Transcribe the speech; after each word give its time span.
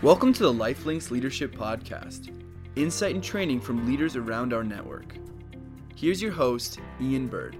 Welcome 0.00 0.32
to 0.34 0.44
the 0.44 0.52
Lifelinks 0.52 1.10
Leadership 1.10 1.52
Podcast, 1.56 2.32
insight 2.76 3.16
and 3.16 3.24
training 3.24 3.60
from 3.60 3.84
leaders 3.84 4.14
around 4.14 4.52
our 4.52 4.62
network. 4.62 5.16
Here's 5.96 6.22
your 6.22 6.30
host, 6.30 6.78
Ian 7.00 7.26
Bird. 7.26 7.56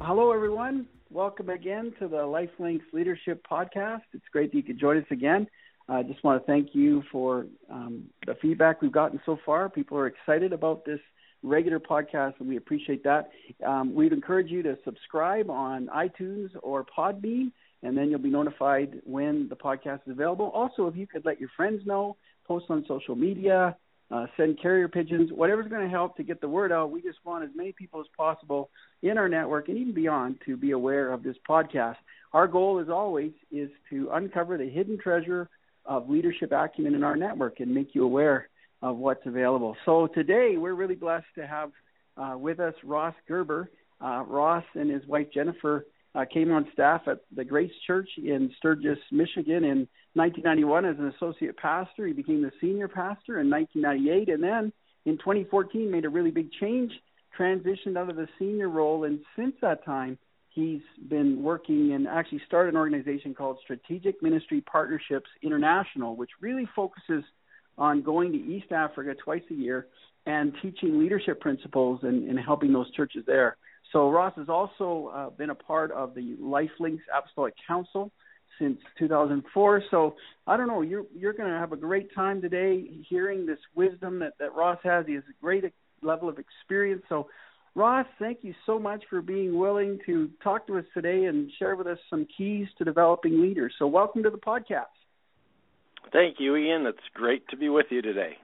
Hello, 0.00 0.30
everyone. 0.30 0.86
Welcome 1.10 1.50
again 1.50 1.92
to 1.98 2.06
the 2.06 2.18
Lifelinks 2.18 2.84
Leadership 2.92 3.44
Podcast. 3.50 4.02
It's 4.12 4.28
great 4.30 4.52
that 4.52 4.56
you 4.56 4.62
could 4.62 4.78
join 4.78 4.98
us 4.98 5.06
again. 5.10 5.48
I 5.88 6.04
just 6.04 6.22
want 6.22 6.40
to 6.40 6.46
thank 6.46 6.68
you 6.72 7.02
for 7.10 7.46
um, 7.68 8.04
the 8.28 8.36
feedback 8.36 8.80
we've 8.80 8.92
gotten 8.92 9.20
so 9.26 9.36
far. 9.44 9.68
People 9.68 9.98
are 9.98 10.06
excited 10.06 10.52
about 10.52 10.84
this 10.84 11.00
regular 11.42 11.80
podcast, 11.80 12.34
and 12.38 12.48
we 12.48 12.58
appreciate 12.58 13.02
that. 13.02 13.30
Um, 13.66 13.92
we'd 13.92 14.12
encourage 14.12 14.52
you 14.52 14.62
to 14.62 14.78
subscribe 14.84 15.50
on 15.50 15.88
iTunes 15.88 16.50
or 16.62 16.86
Podbean 16.96 17.50
and 17.82 17.96
then 17.96 18.10
you'll 18.10 18.18
be 18.18 18.30
notified 18.30 19.00
when 19.04 19.48
the 19.48 19.56
podcast 19.56 20.00
is 20.06 20.12
available. 20.12 20.50
Also, 20.54 20.86
if 20.86 20.96
you 20.96 21.06
could 21.06 21.24
let 21.24 21.40
your 21.40 21.50
friends 21.56 21.82
know, 21.86 22.16
post 22.46 22.66
on 22.68 22.84
social 22.88 23.14
media, 23.14 23.76
uh, 24.10 24.26
send 24.36 24.60
carrier 24.60 24.88
pigeons, 24.88 25.30
whatever's 25.32 25.68
going 25.68 25.82
to 25.82 25.90
help 25.90 26.16
to 26.16 26.22
get 26.22 26.40
the 26.40 26.48
word 26.48 26.70
out. 26.70 26.90
We 26.90 27.02
just 27.02 27.18
want 27.24 27.44
as 27.44 27.50
many 27.54 27.72
people 27.72 28.00
as 28.00 28.06
possible 28.16 28.70
in 29.02 29.18
our 29.18 29.28
network 29.28 29.68
and 29.68 29.76
even 29.76 29.94
beyond 29.94 30.36
to 30.46 30.56
be 30.56 30.70
aware 30.70 31.12
of 31.12 31.22
this 31.22 31.36
podcast. 31.48 31.96
Our 32.32 32.46
goal, 32.46 32.78
as 32.78 32.88
always, 32.88 33.32
is 33.50 33.70
to 33.90 34.10
uncover 34.12 34.58
the 34.58 34.68
hidden 34.68 34.98
treasure 34.98 35.48
of 35.84 36.08
leadership 36.08 36.52
acumen 36.52 36.94
in 36.94 37.02
our 37.02 37.16
network 37.16 37.60
and 37.60 37.74
make 37.74 37.94
you 37.94 38.04
aware 38.04 38.48
of 38.82 38.96
what's 38.96 39.26
available. 39.26 39.76
So 39.84 40.06
today, 40.06 40.56
we're 40.56 40.74
really 40.74 40.94
blessed 40.94 41.26
to 41.36 41.46
have 41.46 41.72
uh, 42.16 42.36
with 42.38 42.60
us 42.60 42.74
Ross 42.84 43.14
Gerber. 43.26 43.70
Uh, 43.98 44.22
Ross 44.26 44.64
and 44.74 44.90
his 44.90 45.06
wife 45.06 45.28
Jennifer 45.32 45.86
uh, 46.16 46.24
came 46.24 46.50
on 46.50 46.66
staff 46.72 47.02
at 47.06 47.20
the 47.34 47.44
Grace 47.44 47.72
Church 47.86 48.08
in 48.16 48.50
Sturgis, 48.56 48.98
Michigan 49.12 49.64
in 49.64 49.86
1991 50.14 50.84
as 50.86 50.98
an 50.98 51.12
associate 51.16 51.56
pastor. 51.56 52.06
He 52.06 52.14
became 52.14 52.42
the 52.42 52.52
senior 52.60 52.88
pastor 52.88 53.40
in 53.40 53.50
1998, 53.50 54.32
and 54.32 54.42
then 54.42 54.72
in 55.04 55.18
2014 55.18 55.90
made 55.90 56.06
a 56.06 56.08
really 56.08 56.30
big 56.30 56.50
change, 56.52 56.90
transitioned 57.38 57.98
out 57.98 58.08
of 58.08 58.16
the 58.16 58.28
senior 58.38 58.70
role, 58.70 59.04
and 59.04 59.20
since 59.36 59.54
that 59.60 59.84
time 59.84 60.18
he's 60.48 60.80
been 61.08 61.42
working 61.42 61.92
and 61.92 62.08
actually 62.08 62.40
started 62.46 62.70
an 62.70 62.80
organization 62.80 63.34
called 63.34 63.58
Strategic 63.62 64.22
Ministry 64.22 64.62
Partnerships 64.62 65.28
International, 65.42 66.16
which 66.16 66.30
really 66.40 66.66
focuses 66.74 67.24
on 67.76 68.00
going 68.00 68.32
to 68.32 68.38
East 68.38 68.72
Africa 68.72 69.14
twice 69.22 69.42
a 69.50 69.54
year 69.54 69.86
and 70.24 70.54
teaching 70.62 70.98
leadership 70.98 71.42
principles 71.42 72.00
and, 72.02 72.26
and 72.28 72.38
helping 72.38 72.72
those 72.72 72.90
churches 72.92 73.22
there. 73.26 73.58
So 73.92 74.10
Ross 74.10 74.34
has 74.36 74.48
also 74.48 75.12
uh, 75.14 75.30
been 75.30 75.50
a 75.50 75.54
part 75.54 75.92
of 75.92 76.14
the 76.14 76.36
Lifelinks 76.40 77.02
Apostolic 77.16 77.54
Council 77.66 78.10
since 78.58 78.78
2004. 78.98 79.82
So 79.90 80.16
I 80.46 80.56
don't 80.56 80.68
know, 80.68 80.82
you're 80.82 81.04
you're 81.14 81.32
going 81.32 81.50
to 81.50 81.58
have 81.58 81.72
a 81.72 81.76
great 81.76 82.14
time 82.14 82.40
today 82.40 82.84
hearing 83.08 83.46
this 83.46 83.58
wisdom 83.74 84.18
that 84.20 84.34
that 84.38 84.54
Ross 84.54 84.78
has. 84.84 85.06
He 85.06 85.14
has 85.14 85.24
a 85.28 85.42
great 85.42 85.64
level 86.02 86.28
of 86.28 86.38
experience. 86.38 87.02
So 87.08 87.28
Ross, 87.74 88.06
thank 88.18 88.38
you 88.42 88.54
so 88.64 88.78
much 88.78 89.04
for 89.10 89.20
being 89.20 89.58
willing 89.58 89.98
to 90.06 90.30
talk 90.42 90.66
to 90.66 90.78
us 90.78 90.84
today 90.94 91.26
and 91.26 91.50
share 91.58 91.76
with 91.76 91.86
us 91.86 91.98
some 92.08 92.26
keys 92.36 92.68
to 92.78 92.84
developing 92.84 93.42
leaders. 93.42 93.74
So 93.78 93.86
welcome 93.86 94.22
to 94.22 94.30
the 94.30 94.38
podcast. 94.38 94.86
Thank 96.12 96.36
you, 96.38 96.56
Ian. 96.56 96.86
It's 96.86 96.98
great 97.14 97.46
to 97.48 97.56
be 97.56 97.68
with 97.68 97.86
you 97.90 98.00
today. 98.00 98.36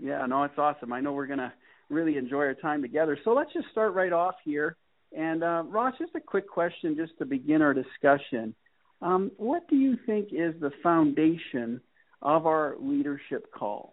Yeah, 0.00 0.24
no, 0.26 0.44
it's 0.44 0.58
awesome. 0.58 0.92
I 0.92 1.00
know 1.00 1.12
we're 1.12 1.26
going 1.26 1.38
to 1.38 1.52
really 1.90 2.16
enjoy 2.16 2.38
our 2.38 2.54
time 2.54 2.80
together. 2.80 3.18
So 3.24 3.32
let's 3.32 3.52
just 3.52 3.66
start 3.72 3.94
right 3.94 4.12
off 4.12 4.36
here. 4.44 4.76
And 5.16 5.42
uh, 5.42 5.62
Ross, 5.66 5.94
just 5.98 6.14
a 6.14 6.20
quick 6.20 6.48
question 6.48 6.96
just 6.96 7.16
to 7.18 7.24
begin 7.24 7.62
our 7.62 7.74
discussion. 7.74 8.54
Um, 9.00 9.30
what 9.36 9.68
do 9.68 9.76
you 9.76 9.96
think 10.06 10.28
is 10.32 10.54
the 10.60 10.70
foundation 10.82 11.80
of 12.20 12.46
our 12.46 12.76
leadership 12.80 13.52
call? 13.52 13.92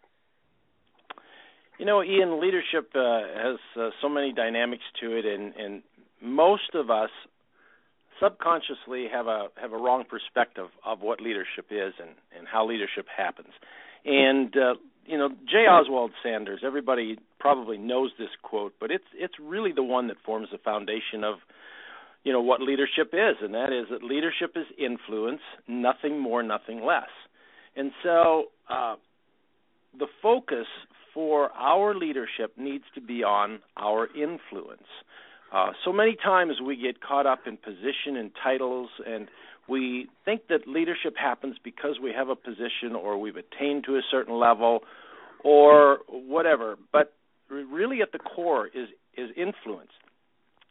You 1.78 1.86
know, 1.86 2.02
Ian, 2.04 2.42
leadership 2.42 2.92
uh, 2.96 3.22
has 3.36 3.58
uh, 3.80 3.90
so 4.02 4.10
many 4.10 4.34
dynamics 4.34 4.84
to 5.02 5.18
it, 5.18 5.26
and, 5.26 5.54
and 5.56 5.84
most 6.22 6.74
of 6.74 6.90
us 6.90 7.10
subconsciously 8.22 9.08
have 9.12 9.28
a 9.28 9.48
have 9.62 9.74
a 9.74 9.78
wrong 9.78 10.06
perspective 10.10 10.68
of 10.86 11.02
what 11.02 11.20
leadership 11.20 11.66
is 11.70 11.94
and, 12.00 12.12
and 12.38 12.48
how 12.48 12.68
leadership 12.68 13.06
happens. 13.16 13.50
And 14.06 14.56
uh, 14.56 14.76
you 15.06 15.18
know, 15.18 15.30
J. 15.30 15.68
Oswald 15.70 16.12
Sanders. 16.24 16.62
Everybody 16.66 17.20
probably 17.46 17.78
knows 17.78 18.12
this 18.18 18.30
quote, 18.42 18.74
but 18.80 18.90
it's 18.90 19.06
it's 19.16 19.36
really 19.40 19.72
the 19.72 19.84
one 19.84 20.08
that 20.08 20.18
forms 20.26 20.48
the 20.52 20.58
foundation 20.58 21.24
of 21.24 21.36
you 22.24 22.34
know 22.34 22.42
what 22.42 22.60
leadership 22.60 23.14
is, 23.14 23.36
and 23.42 23.54
that 23.54 23.72
is 23.72 23.88
that 23.92 24.04
leadership 24.04 24.54
is 24.56 24.66
influence, 24.80 25.42
nothing 25.68 26.20
more, 26.20 26.42
nothing 26.42 26.84
less. 26.84 27.12
And 27.76 27.92
so, 28.02 28.46
uh, 28.68 28.96
the 29.98 30.08
focus 30.24 30.66
for 31.14 31.52
our 31.52 31.94
leadership 31.94 32.54
needs 32.58 32.86
to 32.96 33.02
be 33.02 33.24
on 33.24 33.60
our 33.78 34.08
influence. 34.08 34.90
Uh, 35.54 35.70
so 35.86 35.94
many 35.94 36.16
times 36.16 36.54
we 36.66 36.76
get 36.76 37.00
caught 37.00 37.28
up 37.28 37.42
in 37.46 37.58
position 37.58 38.18
and 38.18 38.32
titles, 38.44 38.90
and 39.06 39.28
we 39.70 40.08
think 40.26 40.48
that 40.50 40.68
leadership 40.68 41.16
happens 41.16 41.58
because 41.64 41.98
we 42.02 42.12
have 42.12 42.30
a 42.30 42.36
position 42.36 42.96
or 43.00 43.20
we've 43.20 43.38
attained 43.38 43.84
to 43.86 43.96
a 43.96 44.02
certain 44.10 44.38
level 44.40 44.80
or 45.44 46.00
whatever. 46.10 46.76
But 46.92 47.14
really, 47.50 48.02
at 48.02 48.12
the 48.12 48.20
core 48.20 48.68
is 48.68 48.90
is 49.18 49.30
influence, 49.38 49.92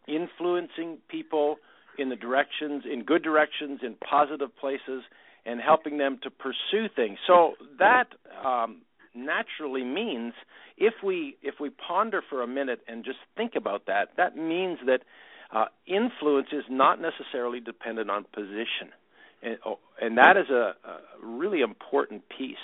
influencing 0.06 0.98
people 1.08 1.56
in 1.98 2.08
the 2.08 2.16
directions, 2.16 2.84
in 2.90 3.04
good 3.04 3.22
directions, 3.22 3.80
in 3.82 3.94
positive 3.94 4.54
places, 4.56 5.02
and 5.46 5.60
helping 5.60 5.98
them 5.98 6.18
to 6.22 6.30
pursue 6.30 6.88
things. 6.94 7.18
So 7.26 7.54
that 7.78 8.08
um, 8.44 8.82
naturally 9.14 9.84
means 9.84 10.34
if 10.76 10.94
we 11.02 11.36
if 11.42 11.54
we 11.60 11.70
ponder 11.70 12.22
for 12.28 12.42
a 12.42 12.46
minute 12.46 12.80
and 12.88 13.04
just 13.04 13.18
think 13.36 13.52
about 13.56 13.86
that, 13.86 14.08
that 14.16 14.36
means 14.36 14.78
that 14.86 15.00
uh, 15.52 15.66
influence 15.86 16.48
is 16.52 16.64
not 16.68 17.00
necessarily 17.00 17.60
dependent 17.60 18.10
on 18.10 18.24
position, 18.34 18.90
and, 19.42 19.58
oh, 19.64 19.78
and 20.00 20.18
that 20.18 20.36
is 20.36 20.50
a, 20.50 20.74
a 20.84 21.26
really 21.26 21.60
important 21.60 22.22
piece 22.28 22.56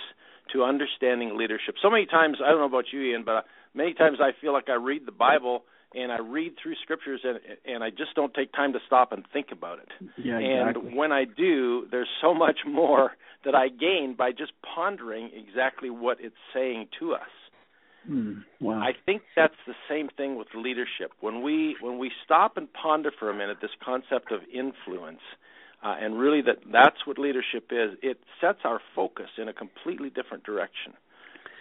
to 0.52 0.64
understanding 0.64 1.36
leadership. 1.36 1.76
So 1.80 1.88
many 1.88 2.06
times, 2.06 2.38
I 2.44 2.50
don't 2.50 2.58
know 2.58 2.64
about 2.64 2.86
you, 2.92 3.00
Ian, 3.02 3.22
but 3.24 3.46
many 3.74 3.94
times 3.94 4.18
I 4.20 4.30
feel 4.40 4.52
like 4.52 4.68
I 4.68 4.74
read 4.74 5.06
the 5.06 5.12
Bible 5.12 5.64
and 5.94 6.12
I 6.12 6.18
read 6.20 6.52
through 6.62 6.74
scriptures 6.82 7.20
and 7.24 7.38
and 7.64 7.82
I 7.82 7.90
just 7.90 8.14
don't 8.14 8.32
take 8.32 8.52
time 8.52 8.72
to 8.74 8.78
stop 8.86 9.12
and 9.12 9.24
think 9.32 9.48
about 9.52 9.78
it. 9.78 9.88
Yeah, 10.16 10.38
exactly. 10.38 10.88
And 10.88 10.96
when 10.96 11.12
I 11.12 11.24
do, 11.24 11.86
there's 11.90 12.08
so 12.20 12.34
much 12.34 12.58
more 12.66 13.12
that 13.44 13.54
I 13.54 13.68
gain 13.68 14.14
by 14.16 14.32
just 14.32 14.52
pondering 14.74 15.30
exactly 15.34 15.90
what 15.90 16.18
it's 16.20 16.36
saying 16.54 16.88
to 17.00 17.14
us. 17.14 17.30
Mm, 18.08 18.44
wow. 18.60 18.78
I 18.80 18.92
think 19.04 19.22
that's 19.36 19.54
the 19.66 19.74
same 19.88 20.08
thing 20.16 20.36
with 20.36 20.48
leadership. 20.54 21.12
When 21.20 21.42
we 21.42 21.76
when 21.80 21.98
we 21.98 22.10
stop 22.24 22.56
and 22.56 22.72
ponder 22.72 23.10
for 23.18 23.30
a 23.30 23.34
minute 23.34 23.58
this 23.60 23.70
concept 23.84 24.32
of 24.32 24.40
influence, 24.52 25.20
uh, 25.82 25.96
and 26.00 26.18
really 26.18 26.40
that 26.42 26.58
that's 26.72 27.06
what 27.06 27.18
leadership 27.18 27.70
is. 27.70 27.98
It 28.02 28.18
sets 28.40 28.60
our 28.64 28.80
focus 28.94 29.28
in 29.36 29.48
a 29.48 29.52
completely 29.52 30.08
different 30.08 30.44
direction. 30.44 30.94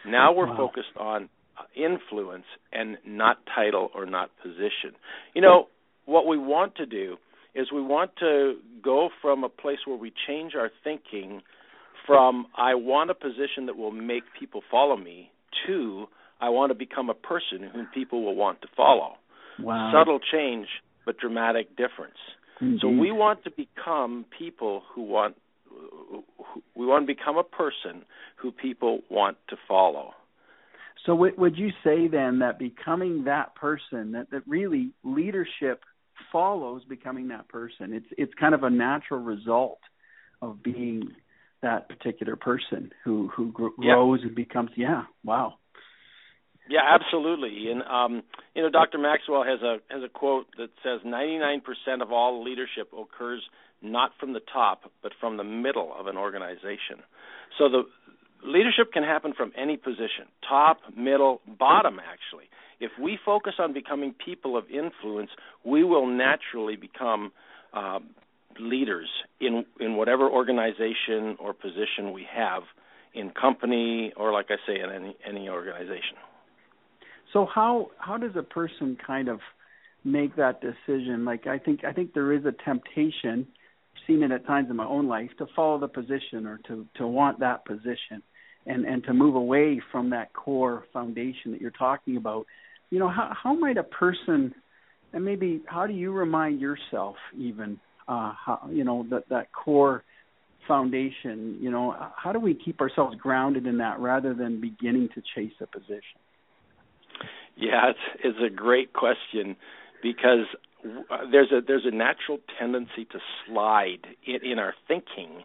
Now 0.05 0.33
we're 0.33 0.47
wow. 0.47 0.57
focused 0.57 0.95
on 0.97 1.29
influence 1.75 2.45
and 2.71 2.97
not 3.05 3.37
title 3.55 3.89
or 3.93 4.05
not 4.05 4.29
position. 4.41 4.95
You 5.33 5.41
know 5.41 5.67
what 6.05 6.25
we 6.25 6.37
want 6.37 6.75
to 6.75 6.85
do 6.85 7.17
is 7.55 7.71
we 7.73 7.81
want 7.81 8.11
to 8.19 8.55
go 8.83 9.09
from 9.21 9.43
a 9.43 9.49
place 9.49 9.79
where 9.85 9.97
we 9.97 10.11
change 10.27 10.53
our 10.55 10.69
thinking 10.83 11.41
from 12.05 12.47
I 12.55 12.75
want 12.75 13.11
a 13.11 13.13
position 13.13 13.67
that 13.67 13.77
will 13.77 13.91
make 13.91 14.23
people 14.39 14.61
follow 14.71 14.97
me 14.97 15.31
to 15.67 16.05
I 16.41 16.49
want 16.49 16.71
to 16.71 16.75
become 16.75 17.09
a 17.09 17.13
person 17.13 17.69
whom 17.71 17.87
people 17.93 18.23
will 18.23 18.35
want 18.35 18.61
to 18.61 18.67
follow. 18.75 19.15
Wow. 19.59 19.91
Subtle 19.93 20.19
change, 20.19 20.67
but 21.05 21.17
dramatic 21.17 21.75
difference. 21.75 22.17
So 22.81 22.89
we 22.89 23.11
want 23.11 23.45
to 23.45 23.51
become 23.51 24.25
people 24.37 24.83
who 24.93 25.03
want 25.03 25.35
we 26.75 26.85
want 26.85 27.07
to 27.07 27.13
become 27.13 27.37
a 27.37 27.43
person 27.43 28.03
who 28.41 28.51
people 28.51 28.99
want 29.09 29.37
to 29.49 29.55
follow. 29.67 30.11
So 31.05 31.15
would 31.15 31.57
you 31.57 31.69
say 31.83 32.07
then 32.07 32.39
that 32.39 32.59
becoming 32.59 33.23
that 33.23 33.55
person 33.55 34.11
that 34.13 34.31
that 34.31 34.43
really 34.47 34.91
leadership 35.03 35.83
follows 36.31 36.83
becoming 36.87 37.29
that 37.29 37.47
person? 37.47 37.93
It's 37.93 38.07
it's 38.17 38.33
kind 38.39 38.53
of 38.53 38.63
a 38.63 38.69
natural 38.69 39.21
result 39.21 39.79
of 40.41 40.61
being 40.61 41.09
that 41.61 41.89
particular 41.89 42.35
person 42.35 42.91
who 43.03 43.29
who 43.35 43.51
grows 43.51 43.73
yeah. 43.81 44.27
and 44.27 44.35
becomes 44.35 44.71
yeah 44.75 45.03
wow 45.23 45.55
yeah, 46.69 46.81
absolutely. 46.87 47.71
And 47.71 47.81
um, 47.81 48.23
you 48.55 48.61
know, 48.61 48.69
Dr. 48.69 48.99
Maxwell 48.99 49.43
has 49.43 49.59
a 49.61 49.77
has 49.89 50.03
a 50.03 50.07
quote 50.07 50.45
that 50.57 50.69
says 50.83 51.01
99% 51.03 51.61
of 52.01 52.11
all 52.11 52.43
leadership 52.43 52.91
occurs 52.93 53.41
not 53.81 54.11
from 54.19 54.33
the 54.33 54.41
top, 54.53 54.91
but 55.01 55.11
from 55.19 55.37
the 55.37 55.43
middle 55.43 55.91
of 55.97 56.05
an 56.05 56.15
organization. 56.15 57.01
So 57.57 57.69
the 57.69 57.83
leadership 58.43 58.91
can 58.93 59.03
happen 59.03 59.33
from 59.33 59.51
any 59.57 59.77
position, 59.77 60.25
top, 60.47 60.79
middle, 60.95 61.41
bottom 61.59 61.99
actually. 61.99 62.45
If 62.79 62.91
we 63.01 63.19
focus 63.23 63.55
on 63.59 63.73
becoming 63.73 64.13
people 64.13 64.55
of 64.55 64.65
influence, 64.69 65.31
we 65.65 65.83
will 65.83 66.07
naturally 66.07 66.77
become 66.77 67.31
uh, 67.73 67.99
leaders 68.59 69.09
in 69.39 69.65
in 69.79 69.95
whatever 69.95 70.29
organization 70.29 71.35
or 71.39 71.53
position 71.53 72.13
we 72.13 72.25
have 72.31 72.63
in 73.13 73.31
company 73.31 74.13
or, 74.15 74.31
like 74.31 74.47
I 74.49 74.57
say, 74.67 74.79
in 74.79 74.89
any 74.89 75.15
any 75.25 75.49
organization. 75.49 76.17
So 77.33 77.45
how 77.45 77.91
how 77.97 78.17
does 78.17 78.35
a 78.35 78.43
person 78.43 78.97
kind 79.05 79.27
of 79.27 79.39
make 80.03 80.35
that 80.37 80.61
decision? 80.61 81.25
Like 81.25 81.47
I 81.47 81.57
think 81.57 81.83
I 81.83 81.93
think 81.93 82.13
there 82.13 82.33
is 82.33 82.45
a 82.45 82.51
temptation, 82.51 83.47
seen 84.09 84.23
it 84.23 84.31
at 84.31 84.45
times 84.45 84.69
in 84.69 84.75
my 84.75 84.85
own 84.85 85.07
life, 85.07 85.29
to 85.37 85.45
follow 85.55 85.79
the 85.79 85.87
position 85.87 86.45
or 86.45 86.59
to 86.67 86.85
to 86.95 87.07
want 87.07 87.39
that 87.39 87.63
position, 87.65 88.21
and 88.65 88.85
and 88.85 89.03
to 89.05 89.13
move 89.13 89.35
away 89.35 89.81
from 89.91 90.09
that 90.09 90.33
core 90.33 90.85
foundation 90.91 91.51
that 91.51 91.61
you're 91.61 91.71
talking 91.71 92.17
about. 92.17 92.45
You 92.89 92.99
know 92.99 93.09
how 93.09 93.31
how 93.41 93.53
might 93.53 93.77
a 93.77 93.83
person, 93.83 94.53
and 95.13 95.23
maybe 95.23 95.61
how 95.67 95.87
do 95.87 95.93
you 95.93 96.11
remind 96.11 96.59
yourself 96.59 97.15
even 97.37 97.79
uh, 98.07 98.33
how 98.33 98.69
you 98.71 98.83
know 98.83 99.05
that 99.11 99.29
that 99.29 99.51
core 99.53 100.03
foundation 100.67 101.57
you 101.61 101.71
know 101.71 101.95
how 102.15 102.31
do 102.31 102.39
we 102.39 102.53
keep 102.53 102.81
ourselves 102.81 103.15
grounded 103.15 103.65
in 103.65 103.77
that 103.77 103.99
rather 103.99 104.33
than 104.33 104.59
beginning 104.59 105.09
to 105.15 105.21
chase 105.33 105.53
a 105.61 105.65
position 105.65 106.19
yeah 107.55 107.89
it's 107.89 108.23
it's 108.23 108.37
a 108.45 108.53
great 108.53 108.93
question 108.93 109.55
because 110.03 110.45
there's 111.31 111.51
a 111.51 111.61
there's 111.65 111.85
a 111.85 111.95
natural 111.95 112.39
tendency 112.57 113.05
to 113.11 113.19
slide 113.45 114.07
in, 114.25 114.51
in 114.51 114.59
our 114.59 114.73
thinking 114.87 115.43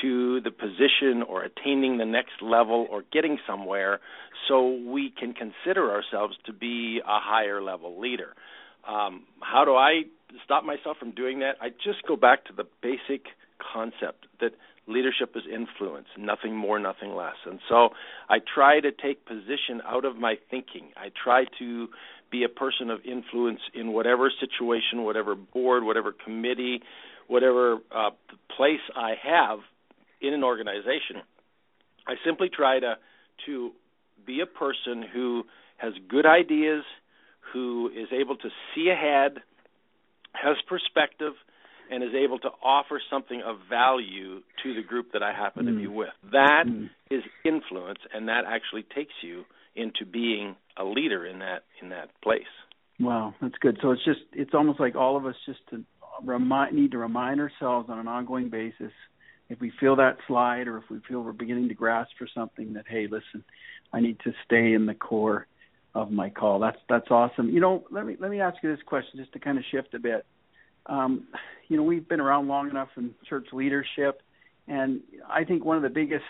to 0.00 0.40
the 0.40 0.50
position 0.50 1.22
or 1.28 1.42
attaining 1.44 1.98
the 1.98 2.06
next 2.06 2.40
level 2.40 2.86
or 2.90 3.02
getting 3.12 3.38
somewhere 3.46 4.00
so 4.48 4.78
we 4.86 5.10
can 5.10 5.34
consider 5.34 5.92
ourselves 5.92 6.34
to 6.46 6.52
be 6.52 7.00
a 7.04 7.20
higher 7.20 7.62
level 7.62 8.00
leader 8.00 8.34
um, 8.88 9.24
how 9.40 9.64
do 9.64 9.74
i 9.74 10.02
stop 10.44 10.64
myself 10.64 10.96
from 10.96 11.10
doing 11.10 11.40
that 11.40 11.56
i 11.60 11.68
just 11.68 12.06
go 12.08 12.16
back 12.16 12.44
to 12.46 12.52
the 12.54 12.64
basic 12.80 13.26
concept 13.72 14.26
that 14.40 14.52
leadership 14.86 15.36
is 15.36 15.42
influence, 15.52 16.08
nothing 16.18 16.56
more, 16.56 16.78
nothing 16.78 17.14
less. 17.14 17.36
And 17.46 17.60
so 17.68 17.90
I 18.28 18.38
try 18.40 18.80
to 18.80 18.90
take 18.90 19.24
position 19.24 19.80
out 19.86 20.04
of 20.04 20.16
my 20.16 20.36
thinking. 20.50 20.90
I 20.96 21.10
try 21.10 21.44
to 21.58 21.88
be 22.32 22.42
a 22.42 22.48
person 22.48 22.90
of 22.90 23.00
influence 23.04 23.60
in 23.74 23.92
whatever 23.92 24.32
situation, 24.40 25.04
whatever 25.04 25.36
board, 25.36 25.84
whatever 25.84 26.12
committee, 26.12 26.80
whatever 27.28 27.78
uh, 27.94 28.10
place 28.56 28.80
I 28.96 29.14
have 29.22 29.60
in 30.20 30.32
an 30.34 30.42
organization. 30.42 31.22
I 32.06 32.14
simply 32.24 32.48
try 32.48 32.80
to 32.80 32.94
to 33.46 33.72
be 34.26 34.40
a 34.40 34.46
person 34.46 35.04
who 35.12 35.44
has 35.76 35.92
good 36.08 36.26
ideas, 36.26 36.84
who 37.52 37.90
is 37.94 38.08
able 38.12 38.36
to 38.36 38.48
see 38.74 38.88
ahead, 38.88 39.38
has 40.32 40.56
perspective, 40.68 41.32
and 41.90 42.02
is 42.02 42.14
able 42.14 42.38
to 42.38 42.48
offer 42.62 43.00
something 43.10 43.42
of 43.44 43.56
value 43.68 44.40
to 44.62 44.74
the 44.74 44.82
group 44.82 45.12
that 45.12 45.22
I 45.22 45.32
happen 45.32 45.66
mm. 45.66 45.72
to 45.72 45.76
be 45.76 45.86
mm. 45.86 45.94
with. 45.94 46.14
That 46.30 46.64
mm. 46.66 46.88
is 47.10 47.22
influence, 47.44 47.98
and 48.14 48.28
that 48.28 48.44
actually 48.46 48.84
takes 48.94 49.12
you 49.22 49.44
into 49.74 50.04
being 50.04 50.56
a 50.76 50.84
leader 50.84 51.26
in 51.26 51.40
that 51.40 51.64
in 51.80 51.90
that 51.90 52.08
place. 52.22 52.42
Wow, 53.00 53.34
that's 53.40 53.54
good. 53.60 53.78
So 53.82 53.92
it's 53.92 54.04
just 54.04 54.20
it's 54.32 54.54
almost 54.54 54.80
like 54.80 54.94
all 54.94 55.16
of 55.16 55.26
us 55.26 55.34
just 55.46 55.60
to 55.70 55.84
remind 56.24 56.74
need 56.74 56.92
to 56.92 56.98
remind 56.98 57.40
ourselves 57.40 57.88
on 57.90 57.98
an 57.98 58.08
ongoing 58.08 58.48
basis 58.48 58.92
if 59.48 59.60
we 59.60 59.72
feel 59.80 59.96
that 59.96 60.16
slide 60.26 60.68
or 60.68 60.78
if 60.78 60.84
we 60.90 61.00
feel 61.08 61.20
we're 61.20 61.32
beginning 61.32 61.68
to 61.68 61.74
grasp 61.74 62.10
for 62.18 62.28
something 62.34 62.74
that 62.74 62.84
hey, 62.88 63.04
listen, 63.04 63.44
I 63.92 64.00
need 64.00 64.18
to 64.20 64.32
stay 64.44 64.72
in 64.72 64.86
the 64.86 64.94
core 64.94 65.46
of 65.94 66.10
my 66.10 66.30
call. 66.30 66.60
That's 66.60 66.78
that's 66.88 67.10
awesome. 67.10 67.50
You 67.50 67.60
know, 67.60 67.84
let 67.90 68.06
me 68.06 68.16
let 68.18 68.30
me 68.30 68.40
ask 68.40 68.62
you 68.62 68.74
this 68.74 68.84
question 68.84 69.18
just 69.18 69.32
to 69.32 69.38
kind 69.38 69.58
of 69.58 69.64
shift 69.70 69.94
a 69.94 69.98
bit 69.98 70.24
um, 70.86 71.28
you 71.68 71.76
know, 71.76 71.82
we've 71.82 72.08
been 72.08 72.20
around 72.20 72.48
long 72.48 72.70
enough 72.70 72.88
in 72.96 73.14
church 73.28 73.48
leadership, 73.52 74.22
and 74.66 75.00
I 75.28 75.44
think 75.44 75.64
one 75.64 75.76
of 75.76 75.82
the 75.82 75.90
biggest 75.90 76.24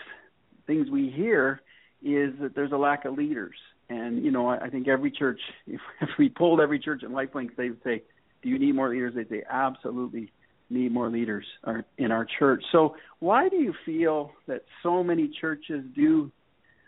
things 0.67 0.89
we 0.89 1.09
hear 1.09 1.61
is 2.03 2.33
that 2.41 2.53
there's 2.55 2.71
a 2.71 2.77
lack 2.77 3.05
of 3.05 3.15
leaders. 3.15 3.55
And 3.89 4.23
you 4.23 4.31
know, 4.31 4.47
I, 4.47 4.65
I 4.65 4.69
think 4.69 4.87
every 4.87 5.11
church, 5.11 5.39
if, 5.67 5.81
if 6.01 6.09
we 6.17 6.29
polled 6.29 6.59
every 6.59 6.79
church 6.79 7.03
in 7.03 7.11
LifeLink, 7.11 7.55
they 7.55 7.69
would 7.69 7.83
say, 7.83 8.03
"Do 8.41 8.49
you 8.49 8.59
need 8.59 8.75
more 8.75 8.89
leaders?" 8.89 9.13
They'd 9.15 9.29
say, 9.29 9.43
"Absolutely." 9.49 10.31
need 10.69 10.91
more 10.91 11.09
leaders 11.09 11.45
in 11.97 12.11
our 12.11 12.25
church. 12.39 12.63
So, 12.71 12.95
why 13.19 13.47
do 13.49 13.57
you 13.57 13.73
feel 13.85 14.31
that 14.47 14.63
so 14.81 15.03
many 15.03 15.29
churches 15.39 15.83
do 15.95 16.31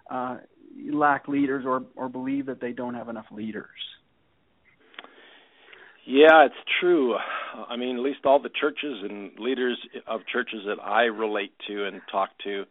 uh, 0.09 0.37
lack 0.91 1.27
leaders 1.27 1.65
or 1.65 1.83
or 1.95 2.09
believe 2.09 2.47
that 2.47 2.59
they 2.59 2.71
don't 2.71 2.95
have 2.95 3.09
enough 3.09 3.25
leaders? 3.31 3.67
Yeah, 6.05 6.45
it's 6.45 6.55
true. 6.79 7.15
I 7.15 7.77
mean, 7.77 7.97
at 7.97 8.03
least 8.03 8.19
all 8.25 8.39
the 8.39 8.49
churches 8.49 9.03
and 9.09 9.31
leaders 9.39 9.77
of 10.05 10.21
churches 10.31 10.61
that 10.67 10.79
I 10.81 11.03
relate 11.03 11.51
to 11.67 11.85
and 11.85 11.99
talk 12.11 12.29
to, 12.43 12.65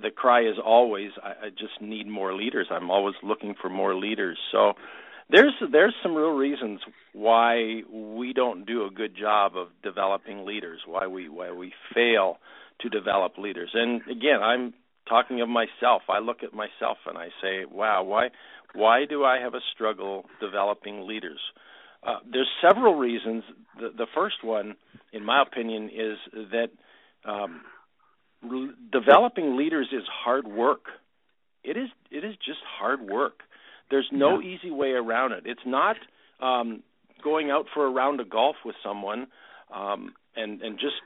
the 0.00 0.10
cry 0.10 0.42
is 0.42 0.56
always, 0.64 1.10
I, 1.22 1.46
I 1.46 1.48
just 1.50 1.80
need 1.80 2.06
more 2.06 2.34
leaders. 2.34 2.68
I'm 2.70 2.90
always 2.90 3.14
looking 3.22 3.54
for 3.60 3.68
more 3.68 3.94
leaders. 3.94 4.38
So 4.52 4.74
there's 5.30 5.54
there's 5.72 5.94
some 6.02 6.14
real 6.14 6.30
reasons 6.30 6.80
why 7.12 7.82
we 7.90 8.32
don't 8.32 8.64
do 8.64 8.84
a 8.84 8.90
good 8.90 9.16
job 9.18 9.56
of 9.56 9.68
developing 9.82 10.44
leaders, 10.46 10.80
why 10.86 11.06
we 11.06 11.28
why 11.28 11.52
we 11.52 11.72
fail 11.94 12.38
to 12.80 12.88
develop 12.88 13.38
leaders. 13.38 13.70
And 13.74 14.02
again, 14.02 14.42
I'm 14.42 14.74
talking 15.08 15.40
of 15.40 15.48
myself. 15.48 16.02
I 16.08 16.20
look 16.20 16.42
at 16.42 16.52
myself 16.52 16.98
and 17.06 17.18
I 17.18 17.28
say, 17.42 17.64
wow, 17.70 18.04
why 18.04 18.28
why 18.74 19.04
do 19.08 19.24
I 19.24 19.40
have 19.40 19.54
a 19.54 19.60
struggle 19.74 20.26
developing 20.40 21.06
leaders? 21.06 21.40
Uh, 22.06 22.18
there's 22.30 22.48
several 22.62 22.94
reasons. 22.94 23.42
The, 23.80 23.88
the 23.96 24.06
first 24.14 24.44
one, 24.44 24.76
in 25.12 25.24
my 25.24 25.42
opinion, 25.42 25.90
is 25.92 26.18
that 26.52 26.68
um, 27.28 27.62
re- 28.42 28.72
developing 28.92 29.56
leaders 29.56 29.88
is 29.92 30.02
hard 30.24 30.46
work. 30.46 30.86
It 31.64 31.76
is 31.76 31.88
it 32.10 32.24
is 32.24 32.34
just 32.44 32.60
hard 32.78 33.00
work. 33.00 33.40
There's 33.90 34.08
no 34.12 34.40
yeah. 34.40 34.56
easy 34.56 34.70
way 34.70 34.90
around 34.90 35.32
it. 35.32 35.44
It's 35.46 35.60
not 35.64 35.96
um, 36.40 36.82
going 37.22 37.50
out 37.50 37.66
for 37.72 37.86
a 37.86 37.90
round 37.90 38.20
of 38.20 38.30
golf 38.30 38.56
with 38.64 38.76
someone 38.84 39.28
um, 39.74 40.12
and 40.34 40.60
and 40.62 40.78
just 40.78 41.02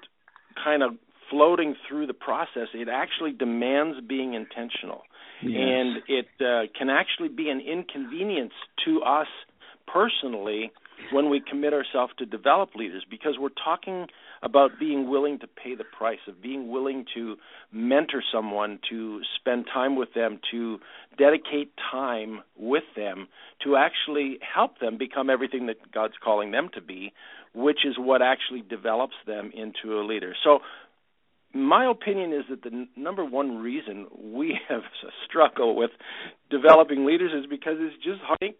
kind 0.62 0.82
of 0.82 0.92
floating 1.30 1.76
through 1.88 2.06
the 2.06 2.14
process. 2.14 2.68
It 2.74 2.88
actually 2.88 3.32
demands 3.32 3.98
being 4.06 4.34
intentional, 4.34 5.02
yes. 5.42 5.52
and 5.56 5.96
it 6.08 6.28
uh, 6.40 6.66
can 6.76 6.90
actually 6.90 7.28
be 7.28 7.48
an 7.48 7.60
inconvenience 7.60 8.52
to 8.84 9.02
us 9.02 9.28
personally 9.86 10.72
when 11.12 11.30
we 11.30 11.40
commit 11.40 11.72
ourselves 11.72 12.12
to 12.18 12.26
develop 12.26 12.74
leaders 12.74 13.04
because 13.10 13.36
we're 13.38 13.48
talking 13.64 14.06
about 14.42 14.78
being 14.78 15.08
willing 15.08 15.38
to 15.38 15.46
pay 15.46 15.74
the 15.74 15.84
price 15.84 16.18
of 16.26 16.40
being 16.40 16.70
willing 16.70 17.04
to 17.14 17.36
mentor 17.72 18.22
someone 18.32 18.78
to 18.88 19.20
spend 19.38 19.66
time 19.72 19.96
with 19.96 20.14
them 20.14 20.40
to 20.50 20.78
dedicate 21.18 21.72
time 21.90 22.40
with 22.58 22.84
them 22.96 23.28
to 23.62 23.76
actually 23.76 24.38
help 24.40 24.78
them 24.78 24.96
become 24.96 25.28
everything 25.28 25.66
that 25.66 25.76
God's 25.92 26.14
calling 26.22 26.50
them 26.50 26.70
to 26.74 26.80
be 26.80 27.12
which 27.54 27.80
is 27.84 27.96
what 27.98 28.22
actually 28.22 28.62
develops 28.62 29.16
them 29.26 29.50
into 29.54 29.98
a 29.98 30.06
leader. 30.06 30.34
So 30.44 30.60
my 31.52 31.90
opinion 31.90 32.32
is 32.32 32.44
that 32.48 32.62
the 32.62 32.70
n- 32.70 32.88
number 32.96 33.24
one 33.24 33.58
reason 33.58 34.06
we 34.16 34.58
have 34.68 34.82
struggle 35.26 35.74
with 35.74 35.90
developing 36.48 37.04
leaders 37.04 37.32
is 37.34 37.46
because 37.50 37.76
it's 37.78 37.96
just 38.02 38.20
I 38.28 38.36
think 38.36 38.56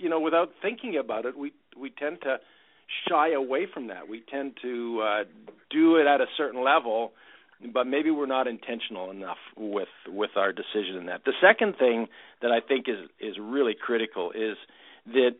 you 0.00 0.08
know, 0.08 0.20
without 0.20 0.50
thinking 0.62 0.96
about 0.96 1.26
it, 1.26 1.36
we 1.36 1.52
we 1.76 1.90
tend 1.90 2.18
to 2.22 2.38
shy 3.08 3.32
away 3.32 3.66
from 3.72 3.88
that. 3.88 4.08
We 4.08 4.22
tend 4.30 4.52
to 4.62 5.02
uh, 5.02 5.24
do 5.70 5.96
it 5.96 6.06
at 6.06 6.20
a 6.20 6.26
certain 6.36 6.64
level, 6.64 7.12
but 7.72 7.86
maybe 7.86 8.10
we're 8.10 8.26
not 8.26 8.46
intentional 8.46 9.10
enough 9.10 9.38
with 9.56 9.88
with 10.06 10.30
our 10.36 10.52
decision 10.52 10.96
in 10.98 11.06
that. 11.06 11.24
The 11.24 11.34
second 11.40 11.76
thing 11.78 12.08
that 12.42 12.50
I 12.50 12.60
think 12.66 12.86
is 12.88 13.08
is 13.20 13.36
really 13.40 13.74
critical 13.74 14.32
is 14.32 14.56
that 15.06 15.32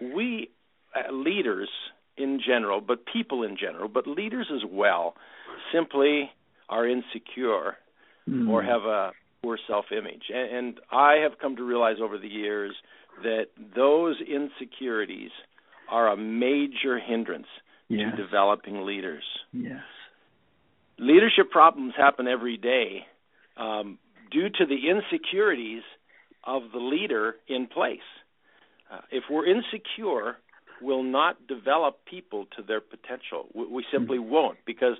we 0.00 0.50
uh, 0.94 1.12
leaders 1.12 1.68
in 2.16 2.40
general, 2.44 2.80
but 2.80 3.00
people 3.12 3.42
in 3.42 3.56
general, 3.58 3.88
but 3.88 4.06
leaders 4.06 4.50
as 4.54 4.62
well, 4.70 5.14
simply 5.72 6.30
are 6.68 6.88
insecure 6.88 7.76
mm. 8.28 8.48
or 8.48 8.62
have 8.62 8.82
a 8.82 9.12
poor 9.42 9.58
self-image. 9.66 10.24
And, 10.34 10.56
and 10.56 10.80
I 10.90 11.16
have 11.22 11.38
come 11.40 11.56
to 11.56 11.62
realize 11.62 11.96
over 12.02 12.18
the 12.18 12.28
years 12.28 12.74
that 13.22 13.46
those 13.74 14.16
insecurities 14.20 15.30
are 15.90 16.08
a 16.08 16.16
major 16.16 16.98
hindrance 16.98 17.46
yes. 17.88 18.10
to 18.10 18.22
developing 18.22 18.84
leaders. 18.84 19.24
Yes. 19.52 19.82
Leadership 20.98 21.50
problems 21.50 21.94
happen 21.96 22.26
every 22.26 22.56
day 22.56 23.06
um, 23.56 23.98
due 24.30 24.48
to 24.48 24.66
the 24.66 24.88
insecurities 24.88 25.82
of 26.44 26.62
the 26.72 26.78
leader 26.78 27.36
in 27.48 27.66
place. 27.66 27.98
Uh, 28.90 29.00
if 29.10 29.24
we're 29.30 29.46
insecure, 29.46 30.36
we'll 30.80 31.02
not 31.02 31.46
develop 31.46 31.98
people 32.04 32.46
to 32.56 32.62
their 32.62 32.80
potential. 32.80 33.46
We, 33.54 33.66
we 33.66 33.84
simply 33.92 34.18
mm-hmm. 34.18 34.30
won't 34.30 34.58
because 34.64 34.96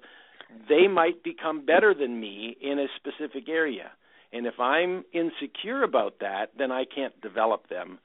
they 0.69 0.89
might 0.89 1.23
become 1.23 1.65
better 1.65 1.95
than 1.95 2.21
me 2.21 2.57
in 2.61 2.79
a 2.79 2.87
specific 2.97 3.49
area. 3.49 3.91
And 4.33 4.47
if 4.47 4.59
I'm 4.61 5.05
insecure 5.13 5.83
about 5.83 6.19
that, 6.21 6.51
then 6.59 6.71
I 6.71 6.85
can't 6.85 7.19
develop 7.21 7.69
them 7.69 7.99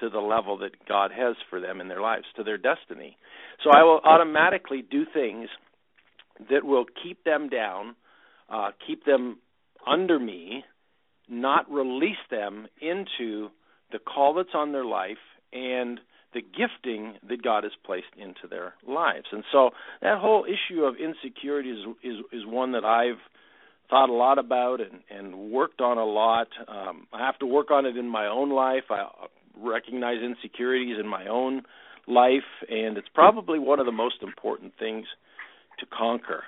to 0.00 0.10
the 0.10 0.20
level 0.20 0.58
that 0.58 0.72
God 0.88 1.10
has 1.10 1.36
for 1.50 1.60
them 1.60 1.80
in 1.80 1.88
their 1.88 2.00
lives, 2.00 2.24
to 2.36 2.44
their 2.44 2.58
destiny. 2.58 3.16
So 3.62 3.70
I 3.70 3.82
will 3.82 4.00
automatically 4.04 4.82
do 4.82 5.04
things 5.12 5.48
that 6.50 6.64
will 6.64 6.84
keep 7.02 7.24
them 7.24 7.48
down, 7.48 7.96
uh, 8.48 8.70
keep 8.86 9.04
them 9.04 9.38
under 9.86 10.18
me 10.18 10.64
not 11.28 11.70
release 11.70 12.16
them 12.30 12.66
into 12.80 13.48
the 13.92 13.98
call 13.98 14.34
that's 14.34 14.54
on 14.54 14.72
their 14.72 14.84
life 14.84 15.18
and 15.52 16.00
the 16.32 16.40
gifting 16.40 17.14
that 17.28 17.42
God 17.42 17.62
has 17.62 17.72
placed 17.84 18.06
into 18.16 18.48
their 18.48 18.74
lives. 18.86 19.26
And 19.30 19.44
so 19.52 19.70
that 20.02 20.18
whole 20.18 20.44
issue 20.44 20.82
of 20.82 20.96
insecurity 20.96 21.70
is 21.70 21.78
is, 22.02 22.24
is 22.32 22.46
one 22.46 22.72
that 22.72 22.84
I've 22.84 23.20
thought 23.88 24.08
a 24.08 24.12
lot 24.12 24.38
about 24.38 24.80
and, 24.80 25.00
and 25.10 25.50
worked 25.50 25.80
on 25.80 25.98
a 25.98 26.04
lot. 26.04 26.48
Um, 26.66 27.06
I 27.12 27.24
have 27.24 27.38
to 27.38 27.46
work 27.46 27.70
on 27.70 27.86
it 27.86 27.96
in 27.96 28.08
my 28.08 28.26
own 28.26 28.50
life. 28.50 28.84
I 28.90 29.06
recognize 29.56 30.22
insecurities 30.22 30.96
in 30.98 31.06
my 31.06 31.26
own 31.26 31.62
life, 32.06 32.42
and 32.68 32.98
it's 32.98 33.08
probably 33.14 33.58
one 33.58 33.80
of 33.80 33.86
the 33.86 33.92
most 33.92 34.16
important 34.22 34.72
things 34.78 35.06
to 35.80 35.86
conquer. 35.86 36.44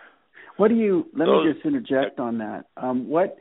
What 0.57 0.69
do 0.69 0.75
you? 0.75 1.07
Let 1.15 1.27
Those, 1.27 1.47
me 1.47 1.53
just 1.53 1.67
interject 1.67 2.19
on 2.19 2.39
that. 2.39 2.67
Um, 2.77 3.09
what 3.09 3.37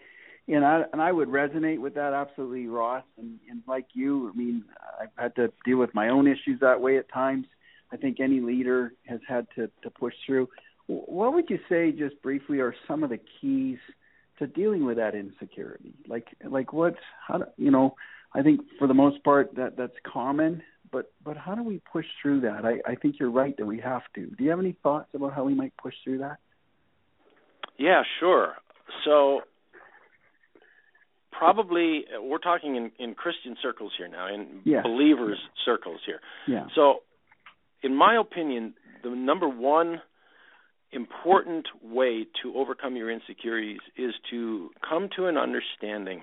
and 0.47 0.65
I 0.65 0.83
and 0.91 1.01
I 1.01 1.11
would 1.11 1.29
resonate 1.29 1.79
with 1.79 1.95
that 1.95 2.13
absolutely, 2.13 2.67
Ross. 2.67 3.03
And, 3.17 3.39
and 3.49 3.61
like 3.67 3.87
you, 3.93 4.31
I 4.33 4.37
mean, 4.37 4.63
I've 5.01 5.09
had 5.17 5.35
to 5.35 5.51
deal 5.65 5.77
with 5.77 5.93
my 5.93 6.09
own 6.09 6.27
issues 6.27 6.59
that 6.61 6.81
way 6.81 6.97
at 6.97 7.11
times. 7.11 7.45
I 7.91 7.97
think 7.97 8.19
any 8.19 8.41
leader 8.41 8.93
has 9.07 9.19
had 9.27 9.47
to 9.55 9.69
to 9.83 9.89
push 9.89 10.13
through. 10.25 10.49
What 10.87 11.33
would 11.33 11.49
you 11.49 11.57
say, 11.67 11.91
just 11.91 12.21
briefly, 12.21 12.59
are 12.59 12.75
some 12.87 13.03
of 13.03 13.09
the 13.09 13.19
keys 13.41 13.79
to 14.37 14.45
dealing 14.45 14.85
with 14.85 14.97
that 14.97 15.15
insecurity? 15.15 15.93
Like, 16.07 16.27
like 16.47 16.73
what? 16.73 16.95
How 17.27 17.39
do, 17.39 17.45
you 17.57 17.71
know? 17.71 17.95
I 18.35 18.41
think 18.41 18.61
for 18.77 18.87
the 18.87 18.93
most 18.93 19.23
part 19.23 19.55
that 19.55 19.77
that's 19.77 19.95
common, 20.11 20.61
but 20.91 21.11
but 21.23 21.37
how 21.37 21.55
do 21.55 21.63
we 21.63 21.81
push 21.91 22.05
through 22.21 22.41
that? 22.41 22.65
I 22.65 22.91
I 22.91 22.95
think 22.95 23.15
you're 23.19 23.31
right 23.31 23.55
that 23.57 23.65
we 23.65 23.79
have 23.79 24.03
to. 24.15 24.27
Do 24.27 24.43
you 24.43 24.49
have 24.49 24.59
any 24.59 24.75
thoughts 24.83 25.09
about 25.13 25.33
how 25.33 25.43
we 25.43 25.53
might 25.53 25.75
push 25.77 25.93
through 26.03 26.19
that? 26.19 26.37
Yeah, 27.77 28.03
sure. 28.19 28.55
So 29.05 29.41
probably 31.37 32.05
uh, 32.15 32.21
we're 32.21 32.39
talking 32.39 32.75
in, 32.75 32.91
in 32.99 33.15
Christian 33.15 33.55
circles 33.61 33.91
here 33.97 34.07
now, 34.07 34.33
in 34.33 34.61
yeah. 34.63 34.81
believers 34.81 35.37
circles 35.65 35.99
here. 36.05 36.19
Yeah. 36.47 36.67
So, 36.75 36.99
in 37.83 37.95
my 37.95 38.17
opinion, 38.19 38.73
the 39.03 39.09
number 39.09 39.47
one 39.47 40.01
important 40.91 41.67
way 41.83 42.25
to 42.41 42.55
overcome 42.55 42.95
your 42.95 43.11
insecurities 43.11 43.81
is 43.97 44.13
to 44.31 44.69
come 44.87 45.09
to 45.17 45.27
an 45.27 45.37
understanding 45.37 46.21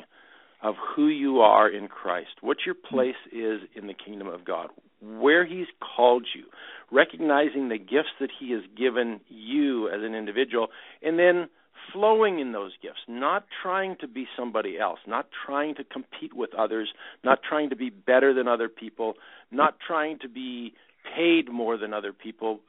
of 0.63 0.75
who 0.95 1.09
you 1.09 1.41
are 1.41 1.69
in 1.69 1.89
Christ, 1.89 2.31
what 2.41 2.59
your 2.65 2.75
place 2.75 3.17
is 3.33 3.61
in 3.75 3.87
the 3.87 3.95
kingdom 3.95 4.29
of 4.29 4.45
God, 4.45 4.69
where 5.01 5.45
He's 5.45 5.67
called 5.97 6.27
you, 6.35 6.45
recognizing 6.91 7.69
the 7.69 7.79
gifts 7.79 8.15
that 8.21 8.31
He 8.39 8.53
has 8.53 8.63
given 8.77 9.21
you 9.29 9.89
as 9.89 10.01
an 10.03 10.15
individual, 10.15 10.69
and 11.03 11.19
then 11.19 11.49
flowing 11.93 12.39
in 12.39 12.53
those 12.53 12.73
gifts, 12.81 13.01
not 13.09 13.45
trying 13.63 13.97
to 14.01 14.07
be 14.07 14.27
somebody 14.37 14.79
else, 14.79 15.01
not 15.07 15.27
trying 15.47 15.75
to 15.75 15.85
compete 15.85 16.35
with 16.35 16.51
others, 16.55 16.89
not 17.25 17.41
trying 17.47 17.71
to 17.71 17.77
be 17.77 17.91
better 17.91 18.33
than 18.33 18.47
other 18.47 18.69
people, 18.69 19.15
not 19.51 19.77
trying 19.85 20.19
to 20.21 20.29
be 20.29 20.75
paid 21.17 21.51
more 21.51 21.77
than 21.77 21.93
other 21.93 22.13
people 22.13 22.61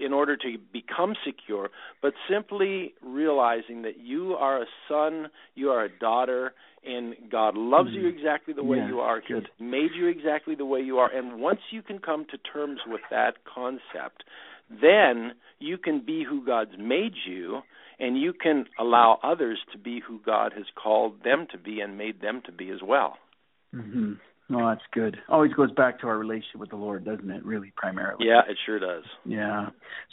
in 0.00 0.12
order 0.12 0.36
to 0.36 0.56
become 0.72 1.14
secure, 1.24 1.70
but 2.00 2.14
simply 2.28 2.94
realizing 3.02 3.82
that 3.82 3.98
you 3.98 4.34
are 4.34 4.62
a 4.62 4.66
son, 4.88 5.28
you 5.54 5.70
are 5.70 5.84
a 5.84 5.88
daughter, 5.98 6.52
and 6.84 7.14
God 7.30 7.56
loves 7.56 7.90
mm-hmm. 7.90 8.06
you 8.06 8.08
exactly 8.08 8.54
the 8.54 8.64
way 8.64 8.78
yeah, 8.78 8.88
you 8.88 9.00
are. 9.00 9.20
Good. 9.26 9.48
Made 9.60 9.90
you 9.96 10.08
exactly 10.08 10.54
the 10.54 10.64
way 10.64 10.80
you 10.80 10.98
are. 10.98 11.10
And 11.10 11.40
once 11.40 11.60
you 11.70 11.82
can 11.82 11.98
come 11.98 12.26
to 12.30 12.38
terms 12.38 12.80
with 12.86 13.02
that 13.10 13.34
concept, 13.52 14.24
then 14.68 15.32
you 15.58 15.78
can 15.78 16.04
be 16.04 16.24
who 16.28 16.44
God's 16.44 16.72
made 16.78 17.14
you 17.26 17.62
and 17.98 18.20
you 18.20 18.32
can 18.32 18.66
allow 18.78 19.20
others 19.22 19.58
to 19.70 19.78
be 19.78 20.00
who 20.00 20.20
God 20.24 20.52
has 20.56 20.64
called 20.74 21.22
them 21.22 21.46
to 21.52 21.58
be 21.58 21.80
and 21.80 21.96
made 21.96 22.20
them 22.20 22.42
to 22.46 22.52
be 22.52 22.70
as 22.70 22.82
well. 22.82 23.18
Mhm. 23.72 24.18
No, 24.52 24.68
that's 24.68 24.82
good. 24.92 25.16
Always 25.30 25.54
goes 25.54 25.72
back 25.72 26.00
to 26.00 26.08
our 26.08 26.18
relationship 26.18 26.56
with 26.56 26.68
the 26.68 26.76
Lord, 26.76 27.06
doesn't 27.06 27.30
it? 27.30 27.42
Really, 27.42 27.72
primarily. 27.74 28.26
Yeah, 28.26 28.42
it 28.46 28.58
sure 28.66 28.78
does. 28.78 29.04
Yeah. 29.24 29.70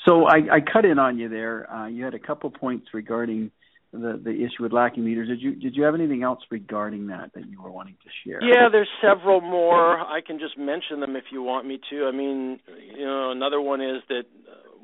So 0.08 0.24
I, 0.24 0.38
I 0.56 0.60
cut 0.62 0.86
in 0.86 0.98
on 0.98 1.18
you 1.18 1.28
there. 1.28 1.70
Uh, 1.70 1.88
you 1.88 2.06
had 2.06 2.14
a 2.14 2.20
couple 2.20 2.50
points 2.50 2.88
regarding 2.94 3.52
the 3.92 4.22
the 4.24 4.32
issue 4.32 4.62
with 4.62 4.72
lacking 4.72 5.04
leaders. 5.04 5.28
Did 5.28 5.42
you 5.42 5.56
did 5.56 5.76
you 5.76 5.84
have 5.84 5.94
anything 5.94 6.24
else 6.24 6.40
regarding 6.50 7.08
that 7.08 7.34
that 7.34 7.50
you 7.50 7.62
were 7.62 7.70
wanting 7.70 7.96
to 8.02 8.10
share? 8.24 8.42
Yeah, 8.42 8.70
there's 8.72 8.88
several 9.02 9.42
more. 9.42 10.00
I 10.00 10.22
can 10.26 10.40
just 10.40 10.58
mention 10.58 11.02
them 11.02 11.18
if 11.18 11.26
you 11.34 11.44
want 11.44 11.68
me 11.68 11.82
to. 11.90 12.06
I 12.06 12.12
mean, 12.12 12.62
you 12.98 13.06
know, 13.06 13.32
another 13.32 13.60
one 13.60 13.82
is 13.82 14.02
that 14.08 14.24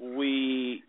we 0.02 0.84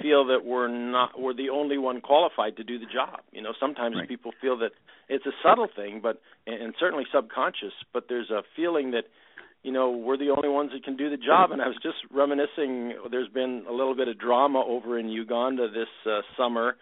feel 0.00 0.26
that 0.26 0.44
we're 0.44 0.68
not 0.68 1.18
we're 1.18 1.34
the 1.34 1.50
only 1.50 1.78
one 1.78 2.00
qualified 2.00 2.56
to 2.56 2.64
do 2.64 2.78
the 2.78 2.86
job. 2.86 3.20
You 3.32 3.42
know, 3.42 3.52
sometimes 3.58 3.96
right. 3.96 4.08
people 4.08 4.32
feel 4.40 4.58
that 4.58 4.72
it's 5.08 5.26
a 5.26 5.32
subtle 5.42 5.68
thing, 5.74 6.00
but 6.02 6.20
and 6.46 6.74
certainly 6.78 7.04
subconscious, 7.12 7.72
but 7.92 8.06
there's 8.08 8.30
a 8.30 8.42
feeling 8.56 8.92
that 8.92 9.04
you 9.62 9.72
know 9.72 9.90
we're 9.90 10.16
the 10.16 10.30
only 10.30 10.48
ones 10.48 10.70
that 10.72 10.84
can 10.84 10.96
do 10.96 11.10
the 11.10 11.16
job. 11.16 11.52
And 11.52 11.62
I 11.62 11.68
was 11.68 11.76
just 11.82 11.96
reminiscing. 12.12 12.94
There's 13.10 13.28
been 13.28 13.64
a 13.68 13.72
little 13.72 13.96
bit 13.96 14.08
of 14.08 14.18
drama 14.18 14.62
over 14.66 14.98
in 14.98 15.08
Uganda 15.08 15.68
this 15.70 15.88
uh, 16.06 16.20
summer. 16.36 16.76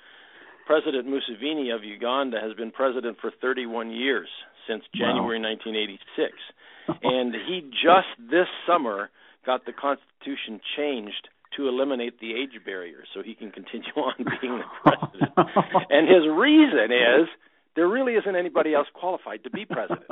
President 0.66 1.06
Museveni 1.06 1.74
of 1.74 1.82
Uganda 1.82 2.38
has 2.40 2.54
been 2.54 2.70
president 2.70 3.16
for 3.20 3.32
31 3.42 3.90
years 3.90 4.28
since 4.68 4.84
January 4.94 5.40
wow. 5.40 5.50
1986, 5.58 6.32
and 7.02 7.34
he 7.34 7.62
just 7.70 8.30
this 8.30 8.46
summer 8.68 9.10
got 9.44 9.64
the 9.66 9.72
constitution 9.72 10.60
changed 10.76 11.28
to 11.56 11.68
eliminate 11.68 12.20
the 12.20 12.32
age 12.32 12.58
barrier 12.64 13.04
so 13.14 13.22
he 13.22 13.34
can 13.34 13.50
continue 13.50 13.90
on 13.96 14.14
being 14.40 14.58
the 14.58 14.64
president. 14.82 15.32
and 15.90 16.08
his 16.08 16.26
reason 16.28 16.92
is 16.92 17.28
there 17.76 17.88
really 17.88 18.14
isn't 18.14 18.36
anybody 18.36 18.74
else 18.74 18.88
qualified 18.94 19.44
to 19.44 19.50
be 19.50 19.64
president. 19.64 20.04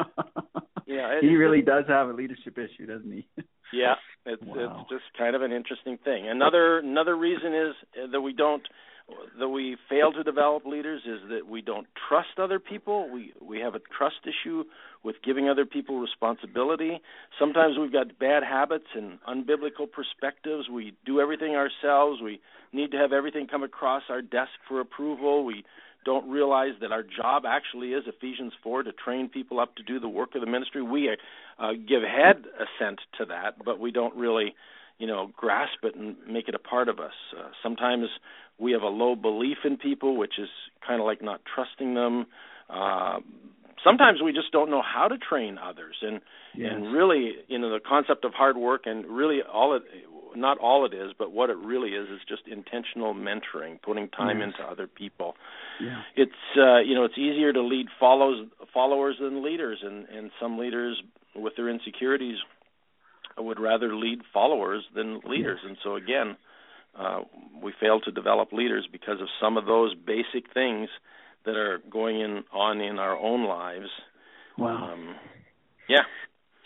Yeah, 0.88 1.21
he 1.21 1.37
really 1.37 1.61
does 1.61 1.85
have 1.87 2.09
a 2.09 2.14
leadership 2.14 2.57
issue, 2.57 2.87
doesn't 2.87 3.12
he? 3.12 3.26
yeah, 3.75 3.97
it's 4.25 4.42
wow. 4.42 4.80
it's 4.80 4.90
just 4.90 5.04
kind 5.18 5.37
of 5.37 5.42
an 5.42 5.52
interesting 5.52 5.99
thing. 6.02 6.26
Another 6.26 6.78
another 6.78 7.14
reason 7.14 7.54
is 7.54 8.11
that 8.11 8.23
we 8.23 8.33
don't 8.33 8.66
that 9.38 9.49
we 9.49 9.77
fail 9.88 10.12
to 10.12 10.23
develop 10.23 10.67
leaders 10.67 11.03
is 11.07 11.21
that 11.31 11.49
we 11.49 11.62
don't 11.62 11.87
trust 12.09 12.38
other 12.38 12.59
people. 12.59 13.09
We 13.11 13.33
we 13.41 13.61
have 13.61 13.75
a 13.75 13.81
trust 13.97 14.21
issue 14.25 14.65
with 15.03 15.17
giving 15.23 15.49
other 15.49 15.65
people 15.65 16.00
responsibility. 16.00 17.00
Sometimes 17.38 17.79
we've 17.79 17.93
got 17.93 18.19
bad 18.19 18.43
habits 18.43 18.88
and 18.95 19.19
unbiblical 19.23 19.91
perspectives. 19.91 20.69
We 20.69 20.95
do 21.07 21.21
everything 21.21 21.55
ourselves. 21.55 22.21
We 22.21 22.41
need 22.73 22.91
to 22.93 22.99
have 22.99 23.12
everything 23.12 23.47
come 23.47 23.62
across 23.62 24.05
our 24.09 24.23
desk 24.23 24.53
for 24.67 24.81
approval. 24.81 25.45
We 25.45 25.65
don't 26.05 26.29
realize 26.29 26.73
that 26.81 26.93
our 26.93 27.03
job 27.03 27.45
actually 27.47 27.93
is 27.93 28.05
Ephesians 28.07 28.53
4 28.62 28.85
to 28.85 28.93
train 28.93 29.29
people 29.29 29.61
up 29.61 29.75
to 29.77 29.83
do 29.83 30.00
the 30.00 30.09
work 30.09 30.35
of 30.35 30.41
the 30.41 30.47
ministry. 30.47 30.83
We 30.83 31.17
uh, 31.59 31.73
give 31.73 32.03
head 32.03 32.45
assent 32.57 33.00
to 33.19 33.27
that, 33.27 33.62
but 33.65 33.79
we 33.79 33.91
don't 33.91 34.15
really 34.15 34.55
you 34.99 35.07
know 35.07 35.31
grasp 35.37 35.85
it 35.85 35.95
and 35.95 36.17
make 36.28 36.49
it 36.49 36.55
a 36.55 36.59
part 36.59 36.88
of 36.88 36.99
us. 36.99 37.12
Uh, 37.37 37.49
sometimes 37.62 38.07
we 38.59 38.73
have 38.73 38.83
a 38.83 38.88
low 38.88 39.14
belief 39.14 39.59
in 39.64 39.76
people, 39.76 40.17
which 40.17 40.38
is 40.38 40.49
kind 40.87 41.00
of 41.00 41.07
like 41.07 41.23
not 41.23 41.40
trusting 41.55 41.95
them. 41.95 42.26
Uh, 42.69 43.21
sometimes 43.85 44.21
we 44.23 44.33
just 44.33 44.50
don't 44.52 44.71
know 44.71 44.83
how 44.83 45.09
to 45.09 45.17
train 45.19 45.59
others, 45.59 45.97
and 46.02 46.21
yes. 46.55 46.73
and 46.73 46.93
really, 46.93 47.33
you 47.47 47.59
know, 47.59 47.71
the 47.71 47.81
concept 47.81 48.25
of 48.25 48.35
hard 48.35 48.57
work 48.57 48.83
and 48.87 49.07
really 49.07 49.38
all 49.43 49.76
it 49.76 49.83
not 50.37 50.59
all 50.59 50.85
it 50.85 50.95
is, 50.95 51.12
but 51.19 51.33
what 51.33 51.50
it 51.50 51.57
really 51.57 51.90
is 51.90 52.09
is 52.09 52.21
just 52.28 52.43
intentional 52.47 53.14
mentoring, 53.14 53.81
putting 53.81 54.09
time 54.09 54.40
yes. 54.40 54.49
into 54.49 54.71
other 54.71 54.87
people. 54.87 55.35
Yeah. 55.81 56.02
It's 56.17 56.33
uh, 56.57 56.81
you 56.81 56.95
know 56.95 57.05
it's 57.05 57.19
easier 57.19 57.52
to 57.52 57.62
lead 57.62 57.87
follows 57.99 58.47
followers 58.75 59.17
than 59.21 59.45
leaders, 59.45 59.78
and 59.83 60.07
and 60.09 60.31
some 60.40 60.59
leaders 60.59 61.00
with 61.35 61.55
their 61.57 61.69
insecurities 61.69 62.38
would 63.38 63.61
rather 63.61 63.95
lead 63.95 64.21
followers 64.33 64.85
than 64.95 65.21
leaders, 65.25 65.61
and 65.64 65.76
so 65.83 65.97
again, 65.97 66.37
uh, 66.99 67.21
we 67.62 67.73
fail 67.80 68.00
to 68.00 68.11
develop 68.11 68.52
leaders 68.52 68.88
because 68.90 69.21
of 69.21 69.28
some 69.40 69.57
of 69.57 69.66
those 69.66 69.95
basic 69.95 70.52
things 70.52 70.88
that 71.45 71.54
are 71.57 71.80
going 71.90 72.21
in 72.21 72.45
on 72.52 72.80
in 72.80 72.99
our 72.99 73.16
own 73.16 73.47
lives. 73.47 73.88
Wow. 74.57 74.92
Um, 74.92 75.14
yeah. 75.88 76.02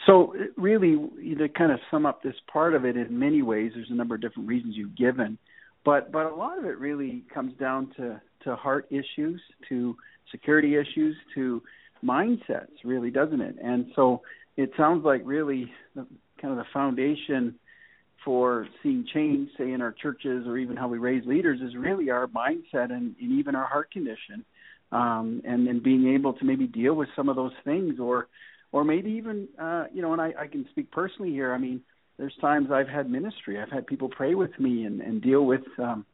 So 0.06 0.34
really, 0.56 0.96
to 1.38 1.48
kind 1.48 1.70
of 1.70 1.78
sum 1.90 2.06
up 2.06 2.22
this 2.22 2.34
part 2.52 2.74
of 2.74 2.84
it, 2.84 2.96
in 2.96 3.18
many 3.18 3.42
ways, 3.42 3.72
there's 3.74 3.90
a 3.90 3.94
number 3.94 4.14
of 4.14 4.20
different 4.20 4.48
reasons 4.48 4.74
you've 4.76 4.96
given, 4.96 5.38
but 5.84 6.10
but 6.10 6.26
a 6.26 6.34
lot 6.34 6.58
of 6.58 6.64
it 6.64 6.78
really 6.78 7.22
comes 7.32 7.52
down 7.58 7.92
to 7.96 8.20
to 8.44 8.56
heart 8.56 8.88
issues, 8.90 9.40
to 9.68 9.96
security 10.30 10.76
issues, 10.76 11.14
to 11.34 11.62
mindsets, 12.04 12.72
really, 12.84 13.10
doesn't 13.10 13.40
it? 13.40 13.56
And 13.62 13.86
so 13.94 14.22
it 14.56 14.70
sounds 14.76 15.04
like 15.04 15.22
really 15.24 15.70
kind 16.42 16.52
of 16.52 16.58
the 16.58 16.70
foundation 16.72 17.54
for 18.24 18.68
seeing 18.82 19.06
change, 19.12 19.48
say 19.56 19.72
in 19.72 19.80
our 19.80 19.92
churches 19.92 20.46
or 20.46 20.58
even 20.58 20.76
how 20.76 20.88
we 20.88 20.98
raise 20.98 21.24
leaders, 21.26 21.60
is 21.60 21.74
really 21.74 22.10
our 22.10 22.26
mindset 22.28 22.92
and, 22.92 23.16
and 23.20 23.32
even 23.32 23.54
our 23.54 23.66
heart 23.66 23.90
condition, 23.90 24.44
um, 24.92 25.42
and 25.44 25.66
then 25.66 25.80
being 25.82 26.14
able 26.14 26.32
to 26.34 26.44
maybe 26.44 26.66
deal 26.66 26.94
with 26.94 27.08
some 27.16 27.28
of 27.28 27.36
those 27.36 27.52
things, 27.64 27.98
or 27.98 28.28
or 28.70 28.84
maybe 28.84 29.10
even 29.12 29.48
uh, 29.60 29.84
you 29.92 30.02
know, 30.02 30.12
and 30.12 30.20
I, 30.20 30.34
I 30.38 30.46
can 30.46 30.66
speak 30.70 30.90
personally 30.90 31.32
here. 31.32 31.52
I 31.52 31.58
mean, 31.58 31.80
there's 32.18 32.36
times 32.40 32.70
I've 32.70 32.88
had 32.88 33.10
ministry, 33.10 33.60
I've 33.60 33.70
had 33.70 33.86
people 33.86 34.08
pray 34.08 34.34
with 34.34 34.58
me 34.58 34.84
and, 34.84 35.00
and 35.00 35.20
deal 35.20 35.44
with 35.44 35.62
um, 35.78 36.06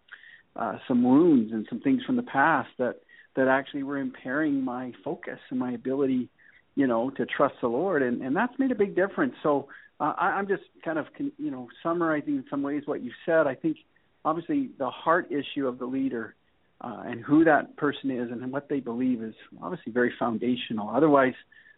uh, 0.56 0.78
some 0.86 1.02
wounds 1.02 1.52
and 1.52 1.66
some 1.68 1.80
things 1.80 2.02
from 2.04 2.16
the 2.16 2.22
past 2.22 2.70
that 2.78 2.96
that 3.36 3.48
actually 3.48 3.82
were 3.82 3.98
impairing 3.98 4.64
my 4.64 4.92
focus 5.04 5.38
and 5.50 5.60
my 5.60 5.72
ability, 5.72 6.28
you 6.74 6.86
know, 6.86 7.10
to 7.10 7.26
trust 7.26 7.56
the 7.60 7.68
Lord, 7.68 8.02
and 8.02 8.22
and 8.22 8.34
that's 8.34 8.58
made 8.58 8.72
a 8.72 8.76
big 8.76 8.96
difference. 8.96 9.34
So 9.42 9.68
uh, 10.00 10.14
I, 10.16 10.26
I'm 10.26 10.48
just 10.48 10.62
kind 10.84 10.98
of 10.98 11.06
you 11.18 11.50
know 11.50 11.68
summarizing 11.82 12.36
in 12.36 12.44
some 12.50 12.62
ways 12.62 12.82
what 12.86 13.02
you 13.02 13.10
said. 13.26 13.46
I 13.46 13.54
think 13.54 13.78
obviously 14.24 14.70
the 14.78 14.90
heart 14.90 15.30
issue 15.30 15.66
of 15.66 15.78
the 15.78 15.86
leader 15.86 16.34
uh, 16.80 17.02
and 17.06 17.22
who 17.22 17.44
that 17.44 17.76
person 17.76 18.10
is 18.10 18.30
and 18.30 18.52
what 18.52 18.68
they 18.68 18.80
believe 18.80 19.22
is 19.22 19.34
obviously 19.62 19.92
very 19.92 20.12
foundational. 20.18 20.88
Otherwise, 20.90 21.34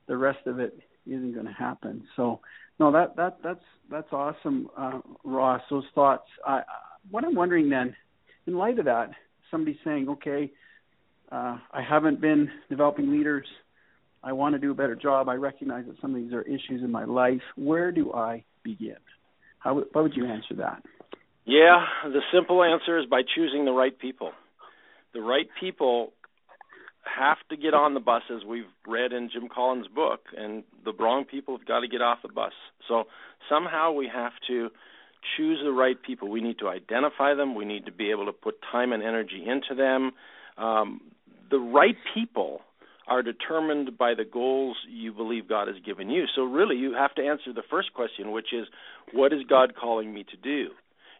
the 0.07 0.17
rest 0.17 0.47
of 0.47 0.59
it 0.59 0.79
isn't 1.07 1.33
going 1.33 1.47
to 1.47 1.53
happen. 1.53 2.05
So, 2.17 2.41
no, 2.79 2.93
that 2.93 3.17
that 3.17 3.39
that's 3.43 3.65
that's 3.91 4.13
awesome, 4.13 4.69
uh, 4.77 5.01
Ross. 5.25 5.63
Those 5.71 5.85
thoughts. 5.95 6.27
I, 6.47 6.63
what 7.11 7.25
I'm 7.25 7.35
wondering 7.35 7.71
then, 7.71 7.97
in 8.47 8.55
light 8.55 8.79
of 8.79 8.85
that, 8.85 9.11
somebody 9.51 9.79
saying, 9.85 10.09
okay, 10.09 10.51
uh, 11.33 11.59
I 11.73 11.83
haven't 11.83 12.21
been 12.21 12.51
developing 12.69 13.11
leaders. 13.11 13.47
I 14.23 14.33
want 14.33 14.55
to 14.55 14.59
do 14.59 14.71
a 14.71 14.75
better 14.75 14.95
job. 14.95 15.29
I 15.29 15.35
recognize 15.35 15.87
that 15.87 15.97
some 16.01 16.15
of 16.15 16.21
these 16.21 16.33
are 16.33 16.43
issues 16.43 16.83
in 16.83 16.91
my 16.91 17.05
life. 17.05 17.41
Where 17.57 17.91
do 17.91 18.13
I 18.13 18.45
begin? 18.63 18.97
How, 19.59 19.75
what 19.75 19.95
would 19.95 20.17
you 20.17 20.27
answer 20.27 20.55
that? 20.57 20.83
Yeah, 21.47 21.85
the 22.05 22.21
simple 22.33 22.63
answer 22.63 22.99
is 22.99 23.07
by 23.07 23.23
choosing 23.35 23.65
the 23.65 23.73
right 23.73 23.99
people. 23.99 24.33
The 25.15 25.21
right 25.21 25.49
people 25.59 26.13
have 27.05 27.39
to 27.49 27.57
get 27.57 27.75
on 27.75 27.95
the 27.95 28.01
bus, 28.01 28.23
as 28.35 28.45
we've 28.45 28.65
read 28.87 29.13
in 29.13 29.31
Jim 29.33 29.49
Collins' 29.53 29.87
book, 29.89 30.21
and 30.37 30.65
the 30.85 30.93
wrong 30.93 31.25
people 31.25 31.57
have 31.57 31.67
got 31.67 31.81
to 31.81 31.89
get 31.89 32.03
off 32.03 32.19
the 32.23 32.29
bus. 32.33 32.53
So 32.89 33.05
somehow 33.49 33.93
we 33.93 34.09
have 34.13 34.33
to 34.49 34.69
choose 35.37 35.61
the 35.65 35.73
right 35.73 36.01
people. 36.01 36.29
We 36.29 36.41
need 36.41 36.59
to 36.61 36.69
identify 36.69 37.35
them. 37.35 37.55
We 37.55 37.65
need 37.65 37.87
to 37.87 37.93
be 37.93 38.11
able 38.11 38.27
to 38.27 38.33
put 38.33 38.57
time 38.71 38.93
and 38.93 39.03
energy 39.03 39.45
into 39.47 39.75
them. 39.75 40.13
Um, 40.57 41.01
the 41.51 41.59
right 41.59 41.97
people 42.15 42.61
are 43.11 43.23
determined 43.23 43.99
by 43.99 44.15
the 44.15 44.25
goals 44.25 44.77
you 44.89 45.13
believe 45.13 45.49
God 45.49 45.67
has 45.67 45.77
given 45.85 46.09
you. 46.09 46.25
So 46.35 46.43
really, 46.43 46.77
you 46.77 46.95
have 46.95 47.15
to 47.17 47.23
answer 47.23 47.53
the 47.53 47.65
first 47.69 47.93
question, 47.93 48.31
which 48.31 48.53
is, 48.53 48.69
what 49.13 49.33
is 49.33 49.41
God 49.49 49.75
calling 49.75 50.15
me 50.15 50.25
to 50.31 50.37
do? 50.37 50.69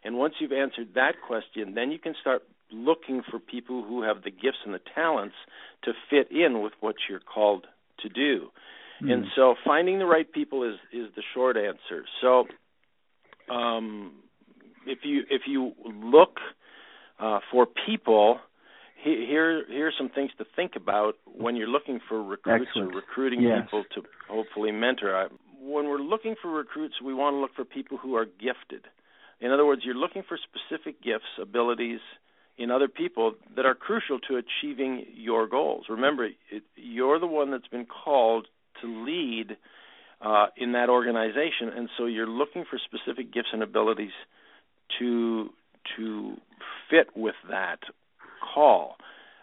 And 0.03 0.17
once 0.17 0.35
you've 0.39 0.53
answered 0.53 0.93
that 0.95 1.15
question, 1.27 1.75
then 1.75 1.91
you 1.91 1.99
can 1.99 2.15
start 2.19 2.43
looking 2.71 3.21
for 3.29 3.39
people 3.39 3.83
who 3.83 4.03
have 4.03 4.23
the 4.23 4.31
gifts 4.31 4.63
and 4.65 4.73
the 4.73 4.79
talents 4.95 5.35
to 5.83 5.91
fit 6.09 6.31
in 6.31 6.61
with 6.61 6.71
what 6.79 6.95
you're 7.09 7.19
called 7.19 7.67
to 7.99 8.09
do. 8.09 8.47
Mm. 9.03 9.11
And 9.11 9.25
so 9.35 9.55
finding 9.65 9.99
the 9.99 10.05
right 10.05 10.31
people 10.31 10.63
is 10.63 10.75
is 10.93 11.07
the 11.15 11.23
short 11.33 11.57
answer. 11.57 12.05
So 12.21 12.45
um, 13.53 14.13
if 14.87 14.99
you 15.03 15.23
if 15.29 15.41
you 15.45 15.73
look 15.85 16.37
uh, 17.19 17.39
for 17.51 17.67
people, 17.85 18.39
here 19.03 19.63
here's 19.67 19.95
some 19.97 20.09
things 20.09 20.31
to 20.37 20.45
think 20.55 20.75
about 20.75 21.15
when 21.25 21.55
you're 21.55 21.67
looking 21.67 21.99
for 22.07 22.21
recruits 22.21 22.65
Excellent. 22.67 22.93
or 22.93 22.97
recruiting 22.97 23.41
yes. 23.41 23.63
people 23.65 23.83
to 23.95 24.03
hopefully 24.29 24.71
mentor. 24.71 25.15
I, 25.15 25.27
when 25.61 25.87
we're 25.87 25.99
looking 25.99 26.35
for 26.41 26.49
recruits, 26.49 26.95
we 27.03 27.13
want 27.13 27.35
to 27.35 27.37
look 27.37 27.51
for 27.55 27.65
people 27.65 27.97
who 27.97 28.15
are 28.15 28.25
gifted. 28.25 28.85
In 29.39 29.51
other 29.51 29.65
words, 29.65 29.81
you're 29.83 29.95
looking 29.95 30.23
for 30.27 30.37
specific 30.37 31.01
gifts, 31.03 31.25
abilities, 31.41 31.99
in 32.57 32.69
other 32.69 32.87
people 32.87 33.33
that 33.55 33.65
are 33.65 33.73
crucial 33.73 34.19
to 34.19 34.37
achieving 34.37 35.05
your 35.15 35.47
goals. 35.47 35.85
Remember, 35.89 36.25
it, 36.25 36.63
you're 36.75 37.19
the 37.19 37.27
one 37.27 37.51
that's 37.51 37.67
been 37.67 37.85
called 37.85 38.47
to 38.81 39.05
lead 39.05 39.57
uh, 40.21 40.47
in 40.57 40.73
that 40.73 40.89
organization, 40.89 41.69
and 41.75 41.89
so 41.97 42.05
you're 42.05 42.27
looking 42.27 42.65
for 42.69 42.79
specific 42.79 43.33
gifts 43.33 43.49
and 43.53 43.63
abilities 43.63 44.11
to 44.99 45.49
to 45.97 46.37
fit 46.89 47.07
with 47.15 47.35
that 47.49 47.79
call. 48.53 48.95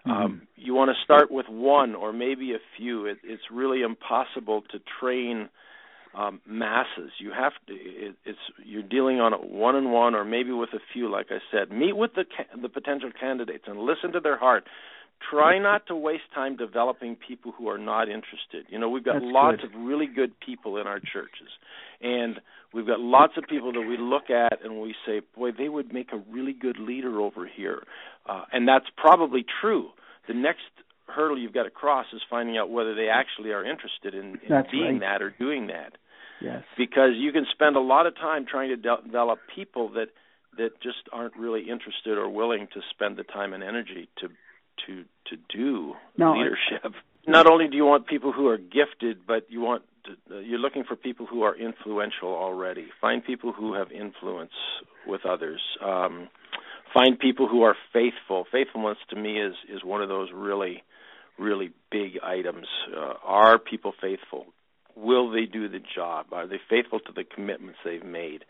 Mm-hmm. 0.07 0.11
Um, 0.11 0.43
you 0.57 0.75
want 0.75 0.91
to 0.91 1.05
start 1.05 1.31
with 1.31 1.47
one 1.49 1.95
or 1.95 2.13
maybe 2.13 2.53
a 2.53 2.59
few. 2.77 3.07
It, 3.07 3.19
it's 3.25 3.43
really 3.53 3.83
impossible 3.83 4.63
to 4.73 4.79
train 5.01 5.49
um, 6.15 6.41
masses. 6.47 7.11
You 7.19 7.33
have 7.33 7.53
to. 7.67 7.75
It, 7.75 8.17
it's 8.25 8.39
you're 8.65 8.83
dealing 8.83 9.21
on 9.21 9.33
a 9.33 9.37
one 9.37 9.77
on 9.77 9.91
one 9.91 10.15
or 10.15 10.25
maybe 10.25 10.53
with 10.53 10.71
a 10.73 10.81
few. 10.93 11.11
Like 11.11 11.27
I 11.31 11.39
said, 11.53 11.71
meet 11.71 11.97
with 11.97 12.15
the 12.15 12.25
ca- 12.25 12.61
the 12.61 12.69
potential 12.69 13.11
candidates 13.19 13.65
and 13.67 13.79
listen 13.79 14.13
to 14.13 14.21
their 14.21 14.39
heart. 14.39 14.65
Try 15.31 15.59
not 15.59 15.87
to 15.89 15.97
waste 15.97 16.31
time 16.35 16.57
developing 16.57 17.17
people 17.17 17.53
who 17.53 17.69
are 17.69 17.79
not 17.79 18.09
interested. 18.09 18.67
You 18.69 18.79
know, 18.79 18.89
we've 18.89 19.05
got 19.05 19.15
That's 19.15 19.27
lots 19.27 19.61
good. 19.63 19.75
of 19.75 19.81
really 19.81 20.07
good 20.07 20.39
people 20.41 20.79
in 20.79 20.87
our 20.87 21.01
churches, 21.01 21.49
and 22.01 22.41
we've 22.73 22.87
got 22.87 23.01
lots 23.01 23.35
of 23.37 23.45
people 23.49 23.73
that 23.73 23.81
we 23.81 23.97
look 23.99 24.31
at 24.31 24.65
and 24.65 24.81
we 24.81 24.95
say, 25.05 25.21
"Boy, 25.37 25.51
they 25.53 25.69
would 25.69 25.93
make 25.93 26.13
a 26.13 26.19
really 26.31 26.53
good 26.53 26.79
leader 26.79 27.21
over 27.21 27.47
here," 27.47 27.83
uh, 28.27 28.45
and 28.53 28.67
that's 28.67 28.87
probably 28.97 29.45
true. 29.61 29.91
The 30.29 30.35
next 30.35 30.71
hurdle 31.09 31.39
you've 31.39 31.55
got 31.55 31.65
to 31.65 31.71
cross 31.71 32.07
is 32.13 32.21
finding 32.29 32.57
out 32.57 32.71
whether 32.71 32.95
they 32.95 33.09
actually 33.09 33.51
are 33.53 33.65
interested 33.65 34.15
in, 34.15 34.39
in 34.47 34.65
being 34.71 34.99
right. 34.99 35.01
that 35.01 35.23
or 35.23 35.31
doing 35.31 35.69
that. 35.69 35.97
Yes. 36.41 36.63
Because 36.77 37.13
you 37.17 37.33
can 37.33 37.47
spend 37.51 37.77
a 37.77 37.81
lot 37.81 38.07
of 38.07 38.15
time 38.15 38.47
trying 38.47 38.69
to 38.69 38.77
de- 38.77 39.03
develop 39.05 39.41
people 39.55 39.91
that 39.91 40.09
that 40.57 40.81
just 40.83 41.09
aren't 41.13 41.37
really 41.37 41.63
interested 41.63 42.19
or 42.19 42.29
willing 42.29 42.69
to 42.75 42.81
spend 42.91 43.17
the 43.17 43.23
time 43.23 43.53
and 43.53 43.63
energy 43.63 44.09
to 44.19 44.29
to 44.87 45.05
to 45.27 45.37
do 45.55 45.95
no, 46.17 46.33
leadership. 46.33 46.93
Not 47.27 47.47
only 47.51 47.69
do 47.69 47.77
you 47.77 47.85
want 47.85 48.07
people 48.07 48.33
who 48.33 48.49
are 48.49 48.57
gifted, 48.57 49.27
but 49.27 49.47
you 49.51 49.61
want 49.61 49.83
to, 50.05 50.37
uh, 50.37 50.39
you're 50.41 50.59
looking 50.59 50.85
for 50.85 50.97
people 50.97 51.27
who 51.27 51.43
are 51.43 51.55
influential 51.55 52.29
already. 52.29 52.89
Find 53.01 53.23
people 53.23 53.53
who 53.53 53.75
have 53.75 53.93
influence 53.93 54.53
with 55.07 55.27
others. 55.27 55.61
Um, 55.85 56.29
find 56.95 57.19
people 57.19 57.47
who 57.47 57.63
are 57.63 57.77
faithful. 57.93 58.47
Faithfulness 58.51 58.97
to 59.11 59.17
me 59.17 59.39
is 59.41 59.55
is 59.73 59.85
one 59.85 60.01
of 60.03 60.09
those 60.09 60.31
really 60.35 60.83
really 61.39 61.71
big 61.91 62.19
items. 62.23 62.67
Uh, 62.97 63.15
are 63.25 63.59
people 63.59 63.93
faithful? 64.01 64.47
Will 64.97 65.31
they 65.31 65.45
do 65.45 65.69
the 65.69 65.79
job? 65.95 66.27
Are 66.33 66.49
they 66.49 66.59
faithful 66.69 66.99
to 67.01 67.13
the 67.13 67.23
commitments 67.23 67.79
they've 67.85 68.05
made? 68.05 68.45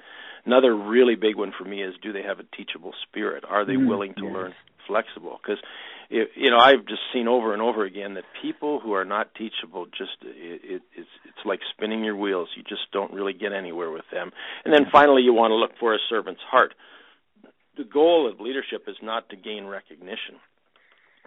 Another 0.46 0.74
really 0.74 1.14
big 1.14 1.36
one 1.36 1.52
for 1.56 1.64
me 1.64 1.82
is 1.82 1.94
do 2.02 2.12
they 2.12 2.22
have 2.22 2.38
a 2.38 2.44
teachable 2.56 2.94
spirit? 3.06 3.44
Are 3.46 3.66
they 3.66 3.74
Mm, 3.74 3.86
willing 3.88 4.14
to 4.14 4.24
yes. 4.24 4.32
learn 4.32 4.54
flexible? 4.86 5.38
Because 5.42 5.62
you 6.08 6.50
know 6.50 6.58
I've 6.58 6.86
just 6.86 7.02
seen 7.12 7.28
over 7.28 7.52
and 7.52 7.62
over 7.62 7.84
again 7.84 8.14
that 8.14 8.24
people 8.42 8.80
who 8.80 8.92
are 8.92 9.04
not 9.04 9.34
teachable 9.34 9.86
just 9.86 10.16
it, 10.22 10.60
it, 10.64 10.82
it's 10.96 11.08
it's 11.24 11.44
like 11.44 11.60
spinning 11.74 12.04
your 12.04 12.16
wheels. 12.16 12.48
You 12.56 12.62
just 12.62 12.90
don't 12.92 13.12
really 13.12 13.34
get 13.34 13.52
anywhere 13.52 13.90
with 13.90 14.04
them. 14.12 14.30
And 14.64 14.72
then 14.72 14.86
finally, 14.90 15.22
you 15.22 15.32
want 15.34 15.50
to 15.50 15.56
look 15.56 15.72
for 15.78 15.94
a 15.94 15.98
servant's 16.08 16.40
heart. 16.50 16.74
The 17.76 17.84
goal 17.84 18.28
of 18.30 18.40
leadership 18.40 18.84
is 18.88 18.96
not 19.02 19.28
to 19.30 19.36
gain 19.36 19.66
recognition 19.66 20.36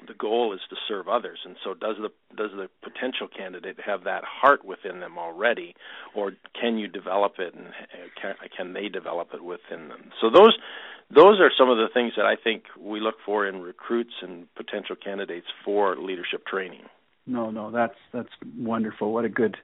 the 0.08 0.14
goal 0.14 0.54
is 0.54 0.60
to 0.70 0.76
serve 0.88 1.08
others 1.08 1.40
and 1.46 1.56
so 1.64 1.74
does 1.74 1.96
the 2.02 2.10
does 2.36 2.52
the 2.56 2.68
potential 2.82 3.28
candidate 3.28 3.78
have 3.86 4.04
that 4.04 4.24
heart 4.24 4.66
within 4.66 5.00
them 5.00 5.18
already 5.18 5.76
or 6.16 6.34
can 6.60 6.78
you 6.78 6.88
develop 6.88 7.34
it 7.40 7.54
and 7.54 7.68
can, 8.20 8.36
can 8.56 8.74
they 8.74 8.90
develop 8.90 9.30
it 9.34 9.44
within 9.44 9.90
them 9.90 10.12
so 10.20 10.30
those 10.30 10.58
those 11.14 11.40
are 11.40 11.52
some 11.58 11.70
of 11.70 11.78
the 11.78 11.88
things 11.94 12.14
that 12.18 12.26
I 12.26 12.36
think 12.42 12.64
we 12.80 13.00
look 13.00 13.16
for 13.26 13.48
in 13.48 13.62
recruits 13.62 14.14
and 14.22 14.54
potential 14.56 14.96
candidates 14.96 15.48
for 15.66 15.96
leadership 15.98 16.46
training 16.46 16.84
No, 17.26 17.52
no, 17.52 17.72
that's 17.72 17.98
that's 18.14 18.30
wonderful. 18.58 19.14
What 19.14 19.26
a 19.26 19.30
good 19.30 19.58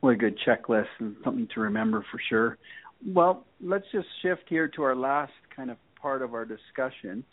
what 0.00 0.10
a 0.10 0.16
good 0.16 0.38
checklist 0.38 0.88
and 0.98 1.16
something 1.24 1.48
to 1.54 1.60
remember 1.60 2.04
for 2.10 2.20
sure. 2.28 2.58
Well, 3.06 3.44
let's 3.60 3.86
just 3.92 4.08
shift 4.22 4.44
here 4.48 4.68
to 4.68 4.82
our 4.82 4.96
last 4.96 5.32
kind 5.54 5.70
of 5.70 5.76
part 6.00 6.22
of 6.22 6.34
our 6.34 6.44
discussion. 6.44 7.24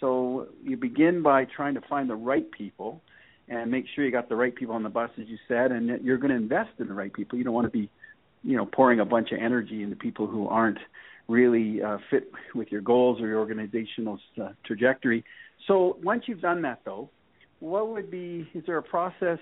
So 0.00 0.48
you 0.62 0.76
begin 0.76 1.22
by 1.22 1.44
trying 1.44 1.74
to 1.74 1.80
find 1.82 2.10
the 2.10 2.16
right 2.16 2.50
people 2.50 3.00
and 3.48 3.70
make 3.70 3.86
sure 3.94 4.04
you 4.04 4.10
got 4.10 4.28
the 4.28 4.36
right 4.36 4.54
people 4.54 4.74
on 4.74 4.82
the 4.82 4.88
bus, 4.88 5.10
as 5.20 5.28
you 5.28 5.38
said, 5.46 5.70
and 5.72 5.88
that 5.88 6.02
you're 6.02 6.18
going 6.18 6.30
to 6.30 6.36
invest 6.36 6.70
in 6.78 6.88
the 6.88 6.94
right 6.94 7.12
people. 7.12 7.38
You 7.38 7.44
don't 7.44 7.54
want 7.54 7.66
to 7.66 7.70
be, 7.70 7.88
you 8.42 8.56
know, 8.56 8.66
pouring 8.66 9.00
a 9.00 9.04
bunch 9.04 9.30
of 9.32 9.38
energy 9.38 9.82
into 9.82 9.96
people 9.96 10.26
who 10.26 10.48
aren't 10.48 10.78
really 11.28 11.82
uh, 11.82 11.98
fit 12.10 12.30
with 12.54 12.70
your 12.70 12.80
goals 12.80 13.20
or 13.20 13.26
your 13.26 13.40
organizational 13.40 14.18
uh, 14.40 14.50
trajectory. 14.64 15.24
So 15.66 15.98
once 16.02 16.24
you've 16.26 16.40
done 16.40 16.62
that, 16.62 16.80
though, 16.84 17.10
what 17.60 17.88
would 17.88 18.10
be? 18.10 18.48
Is 18.54 18.64
there 18.66 18.78
a 18.78 18.82
process 18.82 19.38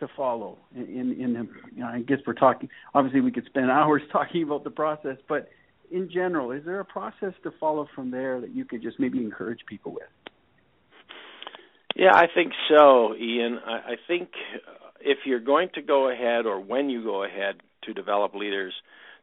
to 0.00 0.08
follow? 0.16 0.58
In 0.74 1.12
in, 1.12 1.36
in 1.36 1.82
I 1.82 2.00
guess 2.00 2.18
we're 2.26 2.34
talking. 2.34 2.68
Obviously, 2.94 3.20
we 3.20 3.32
could 3.32 3.46
spend 3.46 3.70
hours 3.70 4.02
talking 4.12 4.42
about 4.42 4.64
the 4.64 4.70
process, 4.70 5.16
but 5.28 5.50
in 5.90 6.10
general, 6.12 6.50
is 6.52 6.64
there 6.64 6.80
a 6.80 6.84
process 6.84 7.32
to 7.42 7.52
follow 7.60 7.88
from 7.94 8.10
there 8.10 8.40
that 8.40 8.50
you 8.50 8.64
could 8.64 8.82
just 8.82 8.98
maybe 8.98 9.18
encourage 9.18 9.60
people 9.68 9.92
with? 9.92 10.08
Yeah, 11.94 12.12
I 12.12 12.26
think 12.32 12.52
so, 12.68 13.14
Ian. 13.14 13.58
I, 13.64 13.92
I 13.92 13.96
think 14.06 14.28
if 15.00 15.18
you're 15.24 15.40
going 15.40 15.70
to 15.74 15.82
go 15.82 16.10
ahead 16.10 16.46
or 16.46 16.60
when 16.60 16.90
you 16.90 17.02
go 17.02 17.24
ahead 17.24 17.56
to 17.84 17.94
develop 17.94 18.34
leaders, 18.34 18.74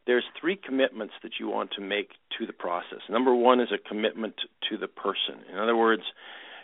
there's 0.06 0.24
three 0.40 0.56
commitments 0.58 1.14
that 1.24 1.34
you 1.40 1.48
want 1.48 1.72
to 1.72 1.82
make 1.82 2.10
to 2.38 2.46
the 2.46 2.54
process. 2.54 3.00
Number 3.10 3.34
one 3.34 3.60
is 3.60 3.70
a 3.72 3.78
commitment 3.78 4.36
to 4.70 4.78
the 4.78 4.88
person. 4.88 5.44
In 5.52 5.58
other 5.58 5.76
words, 5.76 6.04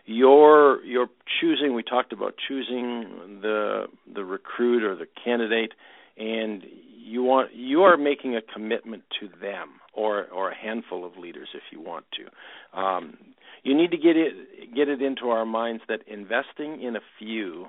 you're 0.06 0.84
you're 0.84 1.10
choosing. 1.40 1.74
We 1.74 1.84
talked 1.84 2.14
about 2.14 2.36
choosing 2.48 3.40
the 3.42 3.86
the 4.14 4.24
recruit 4.24 4.84
or 4.84 4.96
the 4.96 5.08
candidate, 5.24 5.74
and 6.18 6.64
you 6.98 7.24
want 7.24 7.54
you 7.54 7.84
are 7.84 7.98
making 7.98 8.36
a 8.36 8.42
commitment 8.42 9.04
to 9.20 9.28
them 9.40 9.70
or 9.94 10.26
or 10.26 10.52
a 10.52 10.56
handful 10.56 11.06
of 11.06 11.18
leaders 11.18 11.50
if 11.54 11.64
you 11.72 11.80
want 11.80 12.06
to. 12.18 12.80
Um, 12.80 13.18
you 13.64 13.76
need 13.76 13.92
to 13.92 13.98
get 13.98 14.16
it 14.16 14.74
get 14.76 14.90
it 14.90 15.02
into 15.02 15.30
our 15.30 15.46
minds 15.46 15.84
that 15.88 16.02
investing 16.08 16.82
in 16.82 16.96
a 16.96 17.02
few 17.18 17.68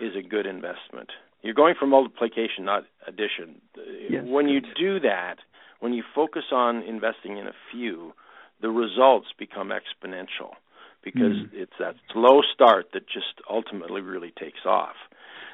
is 0.00 0.16
a 0.16 0.22
good 0.26 0.46
investment. 0.46 1.10
You're 1.42 1.54
going 1.54 1.74
for 1.78 1.86
multiplication, 1.86 2.64
not 2.64 2.84
addition. 3.06 3.60
Yes, 4.08 4.24
when 4.24 4.48
you 4.48 4.60
do 4.60 5.00
that, 5.00 5.36
when 5.80 5.92
you 5.92 6.04
focus 6.14 6.44
on 6.52 6.82
investing 6.82 7.38
in 7.38 7.46
a 7.48 7.54
few, 7.72 8.12
the 8.60 8.70
results 8.70 9.26
become 9.38 9.70
exponential 9.70 10.54
because 11.02 11.36
mm. 11.36 11.48
it's 11.52 11.72
that 11.80 11.96
slow 12.12 12.40
start 12.54 12.86
that 12.94 13.06
just 13.08 13.42
ultimately 13.50 14.00
really 14.00 14.32
takes 14.38 14.64
off. 14.64 14.94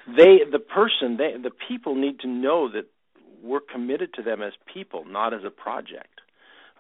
They, 0.07 0.41
the 0.51 0.59
person, 0.59 1.17
they, 1.17 1.41
the 1.43 1.51
people 1.69 1.95
need 1.95 2.21
to 2.21 2.29
know 2.29 2.71
that 2.71 2.87
we're 3.43 3.61
committed 3.61 4.15
to 4.15 4.23
them 4.23 4.43
as 4.43 4.53
people, 4.73 5.05
not 5.07 5.33
as 5.33 5.41
a 5.45 5.51
project. 5.51 6.21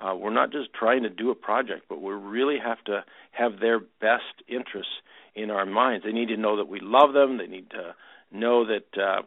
Uh, 0.01 0.14
we're 0.14 0.33
not 0.33 0.53
just 0.53 0.73
trying 0.73 1.03
to 1.03 1.11
do 1.11 1.31
a 1.31 1.35
project, 1.35 1.87
but 1.88 2.01
we 2.01 2.12
really 2.12 2.59
have 2.62 2.83
to 2.85 3.05
have 3.33 3.59
their 3.61 3.81
best 3.81 4.44
interests 4.47 4.92
in 5.35 5.51
our 5.51 5.66
minds. 5.66 6.05
They 6.05 6.12
need 6.12 6.29
to 6.29 6.37
know 6.37 6.57
that 6.57 6.68
we 6.68 6.81
love 6.81 7.14
them. 7.14 7.38
They 7.38 7.47
need 7.47 7.71
to 7.71 7.94
know 8.33 8.67
that 8.67 9.01
uh, 9.01 9.23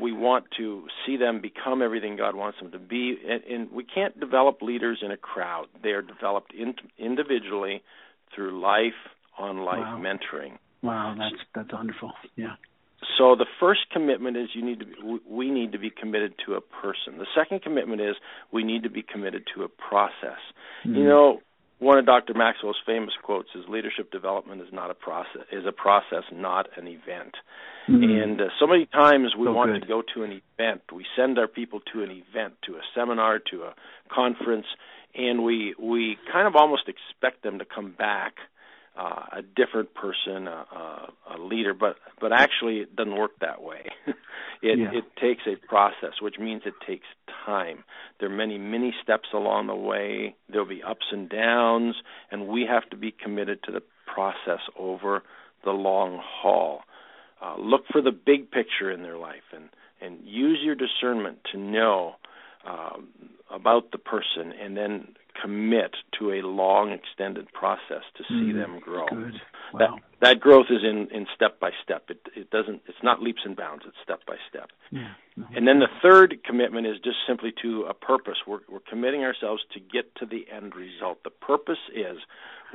we 0.00 0.12
want 0.12 0.44
to 0.58 0.86
see 1.04 1.16
them 1.16 1.40
become 1.40 1.82
everything 1.82 2.16
God 2.16 2.34
wants 2.34 2.58
them 2.60 2.72
to 2.72 2.78
be. 2.78 3.16
And, 3.28 3.44
and 3.44 3.72
we 3.72 3.84
can't 3.84 4.18
develop 4.18 4.62
leaders 4.62 4.98
in 5.02 5.10
a 5.10 5.16
crowd. 5.16 5.66
They 5.82 5.90
are 5.90 6.02
developed 6.02 6.52
in, 6.54 6.74
individually 6.98 7.82
through 8.34 8.60
life 8.60 8.92
on 9.38 9.58
life 9.58 9.78
wow. 9.78 10.00
mentoring. 10.02 10.58
Wow, 10.82 11.14
that's 11.18 11.42
that's 11.54 11.72
wonderful. 11.72 12.12
Yeah. 12.36 12.54
So 13.18 13.36
the 13.36 13.46
first 13.60 13.80
commitment 13.92 14.36
is 14.36 14.48
you 14.54 14.64
need 14.64 14.80
to 14.80 14.86
be, 14.86 15.20
we 15.28 15.50
need 15.50 15.72
to 15.72 15.78
be 15.78 15.90
committed 15.90 16.34
to 16.46 16.54
a 16.54 16.60
person. 16.60 17.18
The 17.18 17.26
second 17.34 17.62
commitment 17.62 18.00
is 18.00 18.16
we 18.52 18.64
need 18.64 18.82
to 18.84 18.90
be 18.90 19.02
committed 19.02 19.44
to 19.54 19.64
a 19.64 19.68
process. 19.68 20.40
Mm. 20.86 20.96
You 20.96 21.04
know, 21.04 21.40
one 21.78 21.98
of 21.98 22.06
Dr. 22.06 22.32
Maxwell's 22.34 22.80
famous 22.86 23.12
quotes 23.22 23.48
is 23.54 23.64
leadership 23.68 24.10
development 24.10 24.62
is 24.62 24.68
not 24.72 24.90
a 24.90 24.94
process 24.94 25.42
is 25.52 25.64
a 25.66 25.72
process 25.72 26.24
not 26.32 26.68
an 26.76 26.86
event. 26.86 27.34
Mm-hmm. 27.88 28.02
And 28.02 28.40
uh, 28.40 28.44
so 28.58 28.66
many 28.66 28.86
times 28.86 29.34
we 29.38 29.46
so 29.46 29.52
want 29.52 29.72
good. 29.72 29.82
to 29.82 29.86
go 29.86 30.02
to 30.14 30.22
an 30.24 30.40
event. 30.58 30.82
We 30.92 31.04
send 31.16 31.38
our 31.38 31.46
people 31.46 31.80
to 31.92 32.02
an 32.02 32.10
event, 32.10 32.54
to 32.66 32.74
a 32.74 32.80
seminar, 32.94 33.38
to 33.50 33.64
a 33.64 33.74
conference, 34.12 34.66
and 35.14 35.44
we 35.44 35.74
we 35.78 36.16
kind 36.32 36.46
of 36.46 36.56
almost 36.56 36.88
expect 36.88 37.42
them 37.42 37.58
to 37.58 37.64
come 37.64 37.92
back 37.92 38.34
uh, 38.98 39.38
a 39.38 39.42
different 39.42 39.94
person, 39.94 40.48
a, 40.48 40.50
a, 40.50 41.12
a 41.36 41.38
leader, 41.38 41.74
but 41.74 41.96
but 42.20 42.32
actually 42.32 42.78
it 42.78 42.96
doesn't 42.96 43.16
work 43.16 43.32
that 43.40 43.62
way. 43.62 43.84
it 44.62 44.78
yeah. 44.78 44.90
it 44.92 45.04
takes 45.20 45.42
a 45.46 45.56
process, 45.66 46.20
which 46.20 46.36
means 46.38 46.62
it 46.64 46.74
takes 46.86 47.06
time. 47.44 47.84
There 48.20 48.30
are 48.30 48.34
many 48.34 48.58
many 48.58 48.94
steps 49.02 49.28
along 49.32 49.66
the 49.66 49.74
way. 49.74 50.34
There'll 50.48 50.66
be 50.66 50.82
ups 50.82 51.06
and 51.12 51.28
downs, 51.28 51.96
and 52.30 52.48
we 52.48 52.66
have 52.68 52.88
to 52.90 52.96
be 52.96 53.12
committed 53.12 53.62
to 53.64 53.72
the 53.72 53.82
process 54.06 54.60
over 54.78 55.22
the 55.64 55.72
long 55.72 56.20
haul. 56.22 56.80
Uh, 57.42 57.56
look 57.58 57.82
for 57.92 58.00
the 58.00 58.12
big 58.12 58.50
picture 58.50 58.90
in 58.90 59.02
their 59.02 59.18
life, 59.18 59.52
and 59.54 59.68
and 60.00 60.20
use 60.24 60.58
your 60.62 60.74
discernment 60.74 61.38
to 61.52 61.58
know 61.58 62.14
uh, 62.66 62.96
about 63.50 63.90
the 63.92 63.98
person, 63.98 64.52
and 64.60 64.76
then 64.76 65.14
commit 65.40 65.92
to 66.18 66.32
a 66.32 66.40
long 66.42 66.92
extended 66.92 67.52
process 67.52 68.02
to 68.16 68.24
see 68.28 68.52
mm, 68.52 68.54
them 68.54 68.80
grow. 68.80 69.06
Good. 69.08 69.40
Wow. 69.72 69.78
That 69.78 69.90
that 70.20 70.40
growth 70.40 70.66
is 70.70 70.82
in 70.82 71.08
in 71.12 71.26
step 71.34 71.60
by 71.60 71.70
step. 71.82 72.04
It 72.08 72.20
it 72.34 72.50
doesn't 72.50 72.82
it's 72.86 73.02
not 73.02 73.22
leaps 73.22 73.42
and 73.44 73.56
bounds, 73.56 73.84
it's 73.86 73.96
step 74.02 74.20
by 74.26 74.36
step. 74.48 74.70
Yeah. 74.90 75.12
And 75.54 75.68
then 75.68 75.80
the 75.80 75.88
third 76.02 76.38
commitment 76.44 76.86
is 76.86 76.96
just 77.04 77.18
simply 77.26 77.52
to 77.62 77.82
a 77.82 77.94
purpose. 77.94 78.36
We're 78.46 78.60
we're 78.68 78.80
committing 78.88 79.22
ourselves 79.22 79.62
to 79.74 79.80
get 79.80 80.14
to 80.16 80.26
the 80.26 80.46
end 80.54 80.74
result. 80.74 81.22
The 81.24 81.30
purpose 81.30 81.78
is 81.94 82.18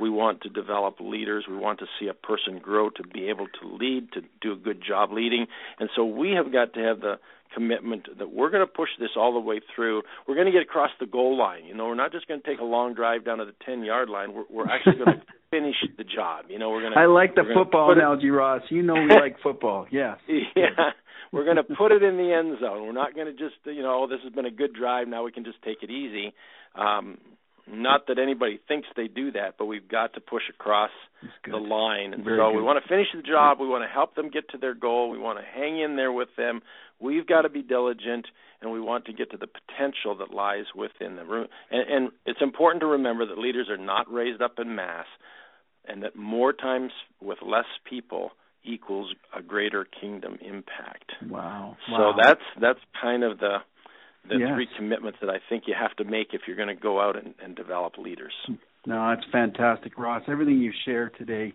we 0.00 0.10
want 0.10 0.42
to 0.42 0.48
develop 0.48 1.00
leaders. 1.00 1.44
We 1.48 1.56
want 1.56 1.78
to 1.80 1.86
see 1.98 2.08
a 2.08 2.14
person 2.14 2.58
grow 2.58 2.90
to 2.90 3.02
be 3.02 3.28
able 3.28 3.46
to 3.60 3.68
lead, 3.68 4.12
to 4.12 4.22
do 4.40 4.52
a 4.52 4.56
good 4.56 4.82
job 4.86 5.12
leading. 5.12 5.46
And 5.78 5.90
so 5.94 6.04
we 6.04 6.32
have 6.32 6.52
got 6.52 6.74
to 6.74 6.80
have 6.80 7.00
the 7.00 7.18
commitment 7.54 8.08
that 8.18 8.32
we're 8.32 8.50
going 8.50 8.66
to 8.66 8.72
push 8.72 8.88
this 8.98 9.10
all 9.16 9.34
the 9.34 9.40
way 9.40 9.60
through. 9.74 10.02
We're 10.26 10.34
going 10.34 10.46
to 10.46 10.52
get 10.52 10.62
across 10.62 10.90
the 10.98 11.06
goal 11.06 11.36
line. 11.36 11.64
You 11.66 11.74
know, 11.74 11.86
we're 11.86 11.94
not 11.94 12.12
just 12.12 12.26
going 12.26 12.40
to 12.40 12.46
take 12.46 12.60
a 12.60 12.64
long 12.64 12.94
drive 12.94 13.24
down 13.24 13.38
to 13.38 13.44
the 13.44 13.54
10 13.64 13.84
yard 13.84 14.08
line. 14.08 14.32
We're, 14.32 14.44
we're 14.50 14.68
actually 14.68 14.96
going 14.96 15.06
to 15.20 15.22
finish 15.52 15.76
the 15.96 16.04
job. 16.04 16.46
You 16.48 16.58
know, 16.58 16.70
we're 16.70 16.80
to. 16.94 16.98
I 16.98 17.06
like 17.06 17.34
the 17.34 17.44
football 17.54 17.92
analogy, 17.92 18.28
it, 18.28 18.30
Ross. 18.30 18.62
You 18.70 18.82
know, 18.82 18.94
we 18.94 19.08
like 19.08 19.36
football. 19.42 19.86
Yes. 19.92 20.18
Yeah. 20.28 20.90
We're 21.32 21.44
going 21.44 21.56
to 21.56 21.64
put 21.64 21.92
it 21.92 22.02
in 22.02 22.16
the 22.16 22.32
end 22.32 22.58
zone. 22.60 22.86
We're 22.86 22.92
not 22.92 23.14
going 23.14 23.26
to 23.26 23.32
just, 23.32 23.56
you 23.64 23.82
know, 23.82 24.04
oh, 24.04 24.06
this 24.06 24.20
has 24.24 24.32
been 24.32 24.46
a 24.46 24.50
good 24.50 24.74
drive. 24.74 25.08
Now 25.08 25.24
we 25.24 25.32
can 25.32 25.44
just 25.44 25.62
take 25.62 25.82
it 25.82 25.90
easy. 25.90 26.34
Um, 26.74 27.18
not 27.66 28.08
that 28.08 28.18
anybody 28.18 28.60
thinks 28.68 28.88
they 28.96 29.06
do 29.06 29.32
that, 29.32 29.54
but 29.58 29.66
we've 29.66 29.88
got 29.88 30.14
to 30.14 30.20
push 30.20 30.42
across 30.50 30.90
the 31.48 31.56
line. 31.56 32.12
And 32.12 32.24
Very 32.24 32.38
so 32.38 32.50
good. 32.50 32.56
we 32.56 32.62
want 32.62 32.82
to 32.82 32.88
finish 32.88 33.06
the 33.14 33.22
job. 33.22 33.60
We 33.60 33.68
want 33.68 33.84
to 33.84 33.88
help 33.88 34.14
them 34.14 34.30
get 34.30 34.50
to 34.50 34.58
their 34.58 34.74
goal. 34.74 35.10
We 35.10 35.18
want 35.18 35.38
to 35.38 35.44
hang 35.44 35.80
in 35.80 35.96
there 35.96 36.12
with 36.12 36.28
them. 36.36 36.60
We've 37.00 37.26
got 37.26 37.42
to 37.42 37.48
be 37.48 37.62
diligent, 37.62 38.26
and 38.60 38.72
we 38.72 38.80
want 38.80 39.06
to 39.06 39.12
get 39.12 39.30
to 39.30 39.36
the 39.36 39.46
potential 39.46 40.16
that 40.18 40.34
lies 40.34 40.66
within 40.74 41.16
them. 41.16 41.28
And, 41.70 41.90
and 41.90 42.10
it's 42.26 42.42
important 42.42 42.80
to 42.80 42.86
remember 42.86 43.26
that 43.26 43.38
leaders 43.38 43.68
are 43.70 43.78
not 43.78 44.12
raised 44.12 44.42
up 44.42 44.58
in 44.58 44.74
mass, 44.74 45.06
and 45.86 46.02
that 46.02 46.16
more 46.16 46.52
times 46.52 46.92
with 47.20 47.38
less 47.44 47.66
people 47.88 48.32
equals 48.64 49.14
a 49.36 49.42
greater 49.42 49.84
kingdom 49.84 50.38
impact. 50.40 51.12
Wow. 51.28 51.76
So 51.88 51.92
wow. 51.92 52.14
that's 52.22 52.40
that's 52.60 52.78
kind 53.00 53.24
of 53.24 53.38
the 53.38 53.58
the 54.28 54.36
yes. 54.36 54.50
three 54.54 54.68
commitments 54.76 55.18
that 55.20 55.30
I 55.30 55.38
think 55.48 55.64
you 55.66 55.74
have 55.78 55.96
to 55.96 56.04
make 56.04 56.28
if 56.32 56.42
you're 56.46 56.56
going 56.56 56.68
to 56.68 56.80
go 56.80 57.00
out 57.00 57.16
and, 57.16 57.34
and 57.42 57.56
develop 57.56 57.98
leaders. 57.98 58.32
No, 58.86 59.08
that's 59.10 59.28
fantastic, 59.32 59.98
Ross. 59.98 60.22
Everything 60.28 60.58
you've 60.58 60.74
shared 60.84 61.16
today 61.18 61.54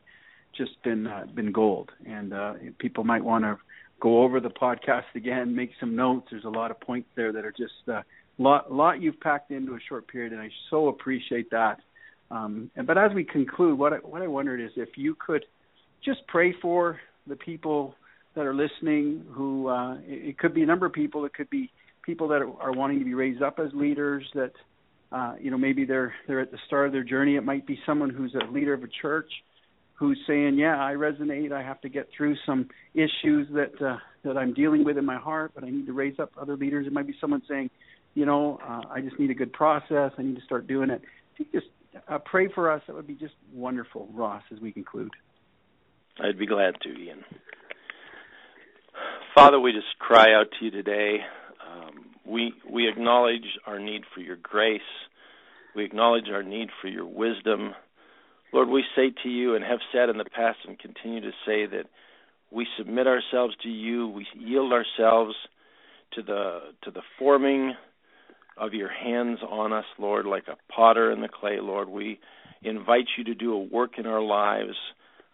just 0.57 0.81
been 0.83 1.07
uh, 1.07 1.25
been 1.33 1.51
gold, 1.51 1.91
and 2.05 2.33
uh, 2.33 2.53
people 2.79 3.03
might 3.03 3.23
want 3.23 3.43
to 3.43 3.57
go 3.99 4.23
over 4.23 4.39
the 4.39 4.49
podcast 4.49 5.03
again, 5.15 5.55
make 5.55 5.71
some 5.79 5.95
notes. 5.95 6.27
There's 6.31 6.45
a 6.45 6.49
lot 6.49 6.71
of 6.71 6.79
points 6.79 7.09
there 7.15 7.31
that 7.31 7.45
are 7.45 7.51
just 7.51 7.73
a 7.87 7.93
uh, 7.93 8.01
lot 8.37 8.71
lot 8.71 9.01
you've 9.01 9.19
packed 9.19 9.51
into 9.51 9.73
a 9.73 9.79
short 9.87 10.07
period, 10.07 10.33
and 10.33 10.41
I 10.41 10.49
so 10.69 10.87
appreciate 10.87 11.49
that. 11.51 11.79
Um, 12.29 12.71
but 12.85 12.97
as 12.97 13.11
we 13.13 13.23
conclude, 13.23 13.77
what 13.79 13.93
I, 13.93 13.97
what 13.97 14.21
I 14.21 14.27
wondered 14.27 14.59
is 14.59 14.71
if 14.75 14.89
you 14.97 15.15
could 15.15 15.45
just 16.03 16.25
pray 16.27 16.53
for 16.61 16.99
the 17.27 17.35
people 17.35 17.95
that 18.37 18.45
are 18.45 18.53
listening. 18.53 19.25
Who 19.33 19.67
uh, 19.67 19.95
it, 20.05 20.29
it 20.29 20.37
could 20.37 20.53
be 20.53 20.63
a 20.63 20.65
number 20.65 20.85
of 20.85 20.93
people. 20.93 21.25
It 21.25 21.33
could 21.33 21.49
be 21.49 21.71
people 22.03 22.29
that 22.29 22.41
are 22.41 22.71
wanting 22.71 22.99
to 22.99 23.05
be 23.05 23.13
raised 23.13 23.41
up 23.41 23.59
as 23.59 23.69
leaders 23.73 24.23
that 24.33 24.51
uh, 25.11 25.33
you 25.41 25.51
know 25.51 25.57
maybe 25.57 25.83
they're 25.83 26.13
they're 26.27 26.39
at 26.39 26.51
the 26.51 26.59
start 26.67 26.87
of 26.87 26.93
their 26.93 27.03
journey 27.03 27.35
it 27.35 27.43
might 27.43 27.67
be 27.67 27.77
someone 27.85 28.09
who's 28.09 28.33
a 28.35 28.51
leader 28.51 28.73
of 28.73 28.83
a 28.83 28.87
church 29.01 29.29
who's 29.95 30.19
saying 30.27 30.57
yeah 30.57 30.83
i 30.83 30.93
resonate 30.93 31.51
i 31.51 31.61
have 31.61 31.79
to 31.79 31.87
get 31.89 32.09
through 32.15 32.35
some 32.45 32.67
issues 32.93 33.47
that 33.53 33.71
uh, 33.81 33.97
that 34.23 34.37
i'm 34.37 34.53
dealing 34.53 34.83
with 34.83 34.97
in 34.97 35.05
my 35.05 35.17
heart 35.17 35.51
but 35.55 35.63
i 35.63 35.69
need 35.69 35.85
to 35.85 35.93
raise 35.93 36.17
up 36.19 36.31
other 36.39 36.57
leaders 36.57 36.87
it 36.87 36.91
might 36.93 37.07
be 37.07 37.15
someone 37.21 37.41
saying 37.47 37.69
you 38.15 38.25
know 38.25 38.59
uh, 38.67 38.81
i 38.89 38.99
just 38.99 39.17
need 39.17 39.29
a 39.29 39.33
good 39.33 39.53
process 39.53 40.11
i 40.17 40.21
need 40.21 40.35
to 40.35 40.43
start 40.43 40.67
doing 40.67 40.89
it 40.89 41.01
if 41.33 41.39
you 41.39 41.45
just 41.53 41.71
uh, 42.07 42.17
pray 42.19 42.47
for 42.53 42.71
us 42.71 42.81
that 42.87 42.95
would 42.95 43.07
be 43.07 43.15
just 43.15 43.33
wonderful 43.53 44.09
ross 44.13 44.43
as 44.51 44.59
we 44.59 44.71
conclude 44.71 45.11
i'd 46.23 46.39
be 46.39 46.47
glad 46.47 46.75
to 46.81 46.89
ian 46.89 47.23
father 49.35 49.59
we 49.59 49.71
just 49.71 49.97
cry 49.99 50.33
out 50.33 50.47
to 50.59 50.65
you 50.65 50.71
today 50.71 51.19
um, 51.67 52.05
we 52.25 52.53
we 52.69 52.87
acknowledge 52.87 53.57
our 53.65 53.79
need 53.79 54.03
for 54.13 54.21
your 54.21 54.35
grace. 54.35 54.81
We 55.75 55.85
acknowledge 55.85 56.29
our 56.31 56.43
need 56.43 56.69
for 56.81 56.87
your 56.87 57.05
wisdom. 57.05 57.73
Lord, 58.53 58.69
we 58.69 58.83
say 58.95 59.11
to 59.23 59.29
you 59.29 59.55
and 59.55 59.63
have 59.63 59.79
said 59.93 60.09
in 60.09 60.17
the 60.17 60.25
past 60.25 60.59
and 60.67 60.79
continue 60.79 61.21
to 61.21 61.31
say 61.45 61.65
that 61.65 61.85
we 62.51 62.65
submit 62.77 63.07
ourselves 63.07 63.55
to 63.63 63.69
you. 63.69 64.07
We 64.07 64.25
yield 64.35 64.73
ourselves 64.73 65.35
to 66.13 66.21
the 66.21 66.59
to 66.83 66.91
the 66.91 67.01
forming 67.19 67.73
of 68.59 68.73
your 68.73 68.89
hands 68.89 69.39
on 69.47 69.73
us, 69.73 69.85
Lord, 69.99 70.25
like 70.25 70.47
a 70.47 70.57
potter 70.71 71.11
in 71.11 71.21
the 71.21 71.29
clay, 71.29 71.59
Lord. 71.61 71.89
We 71.89 72.19
invite 72.61 73.05
you 73.17 73.23
to 73.25 73.35
do 73.35 73.53
a 73.53 73.63
work 73.63 73.93
in 73.97 74.05
our 74.05 74.21
lives. 74.21 74.75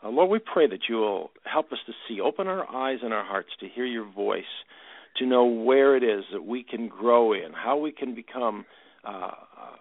Uh, 0.04 0.10
Lord, 0.10 0.30
we 0.30 0.40
pray 0.40 0.68
that 0.68 0.90
you 0.90 0.96
will 0.96 1.32
help 1.44 1.72
us 1.72 1.80
to 1.88 1.94
see, 2.08 2.20
open 2.20 2.48
our 2.48 2.70
eyes 2.70 3.00
and 3.02 3.14
our 3.14 3.24
hearts 3.24 3.50
to 3.62 3.68
hear 3.68 3.86
your 3.86 4.10
voice 4.10 4.44
to 5.18 5.26
know 5.26 5.46
where 5.46 5.96
it 5.96 6.04
is 6.04 6.24
that 6.34 6.44
we 6.44 6.64
can 6.64 6.88
grow 6.88 7.34
in, 7.34 7.54
how 7.54 7.78
we 7.78 7.92
can 7.92 8.16
become 8.16 8.66
uh, 9.06 9.32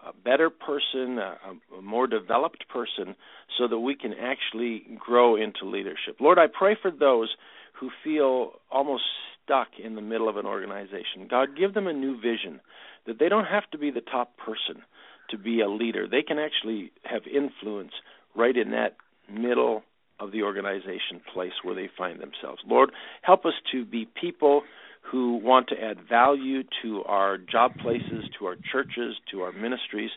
a 0.09 0.13
better 0.25 0.51
person, 0.51 1.19
a, 1.19 1.37
a 1.79 1.83
more 1.83 2.07
developed 2.07 2.65
person, 2.69 3.15
so 3.59 3.69
that 3.69 3.79
we 3.79 3.95
can 3.95 4.13
actually 4.13 4.85
grow 4.99 5.37
into 5.37 5.65
leadership. 5.65 6.17
Lord, 6.21 6.39
I 6.39 6.47
pray 6.47 6.77
for 6.81 6.91
those 6.91 7.35
who 7.83 7.91
feel 8.05 8.53
almost 8.71 9.03
stuck 9.43 9.67
in 9.83 9.97
the 9.97 10.01
middle 10.01 10.29
of 10.29 10.37
an 10.37 10.47
organization. 10.47 11.27
God, 11.29 11.57
give 11.59 11.75
them 11.75 11.89
a 11.89 11.93
new 11.93 12.15
vision 12.15 12.61
that 13.09 13.19
they 13.19 13.29
don't 13.29 13.47
have 13.47 13.69
to 13.73 13.79
be 13.79 13.91
the 13.91 14.01
top 14.01 14.37
person 14.37 14.83
to 15.31 15.37
be 15.37 15.61
a 15.61 15.69
leader. 15.69 16.07
They 16.09 16.23
can 16.23 16.39
actually 16.39 16.93
have 17.03 17.23
influence 17.27 17.91
right 18.37 18.57
in 18.57 18.71
that 18.71 18.95
middle 19.29 19.83
of 20.21 20.31
the 20.31 20.45
organization 20.45 21.21
place 21.35 21.53
where 21.65 21.75
they 21.75 21.91
find 21.99 22.21
themselves. 22.21 22.63
Lord, 22.69 22.93
help 23.23 23.45
us 23.45 23.55
to 23.73 23.85
be 23.85 24.07
people 24.21 24.63
who 25.01 25.39
want 25.39 25.67
to 25.71 25.75
add 25.75 26.09
value 26.09 26.63
to 26.83 27.03
our 27.03 27.37
job 27.37 27.73
places, 27.83 28.25
to 28.39 28.47
our 28.47 28.55
churches, 28.71 29.17
to 29.33 29.41
our 29.41 29.51
ministries 29.51 30.11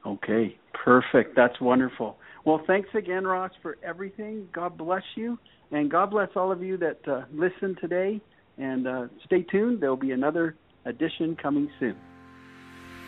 Okay, 0.05 0.57
perfect. 0.73 1.35
That's 1.35 1.59
wonderful. 1.61 2.17
Well, 2.45 2.61
thanks 2.67 2.89
again, 2.93 3.25
Ross, 3.25 3.51
for 3.61 3.77
everything. 3.83 4.47
God 4.53 4.77
bless 4.77 5.03
you. 5.15 5.37
And 5.71 5.89
God 5.89 6.11
bless 6.11 6.29
all 6.35 6.51
of 6.51 6.61
you 6.61 6.77
that 6.77 7.07
uh, 7.07 7.23
listen 7.33 7.75
today. 7.81 8.21
And 8.57 8.87
uh, 8.87 9.07
stay 9.25 9.41
tuned. 9.41 9.81
There 9.81 9.89
will 9.89 9.97
be 9.97 10.11
another 10.11 10.55
edition 10.85 11.35
coming 11.35 11.69
soon. 11.79 11.97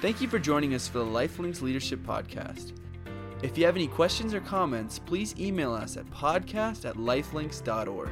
Thank 0.01 0.21
you 0.21 0.27
for 0.27 0.39
joining 0.39 0.73
us 0.73 0.87
for 0.87 0.99
the 0.99 1.05
Lifelinks 1.05 1.61
Leadership 1.61 2.01
Podcast. 2.01 2.73
If 3.43 3.57
you 3.57 3.65
have 3.65 3.75
any 3.75 3.87
questions 3.87 4.33
or 4.33 4.41
comments, 4.41 4.99
please 4.99 5.35
email 5.39 5.73
us 5.73 5.95
at 5.95 6.05
podcast 6.07 6.89
at 6.89 6.95
lifelinks.org. 6.97 8.09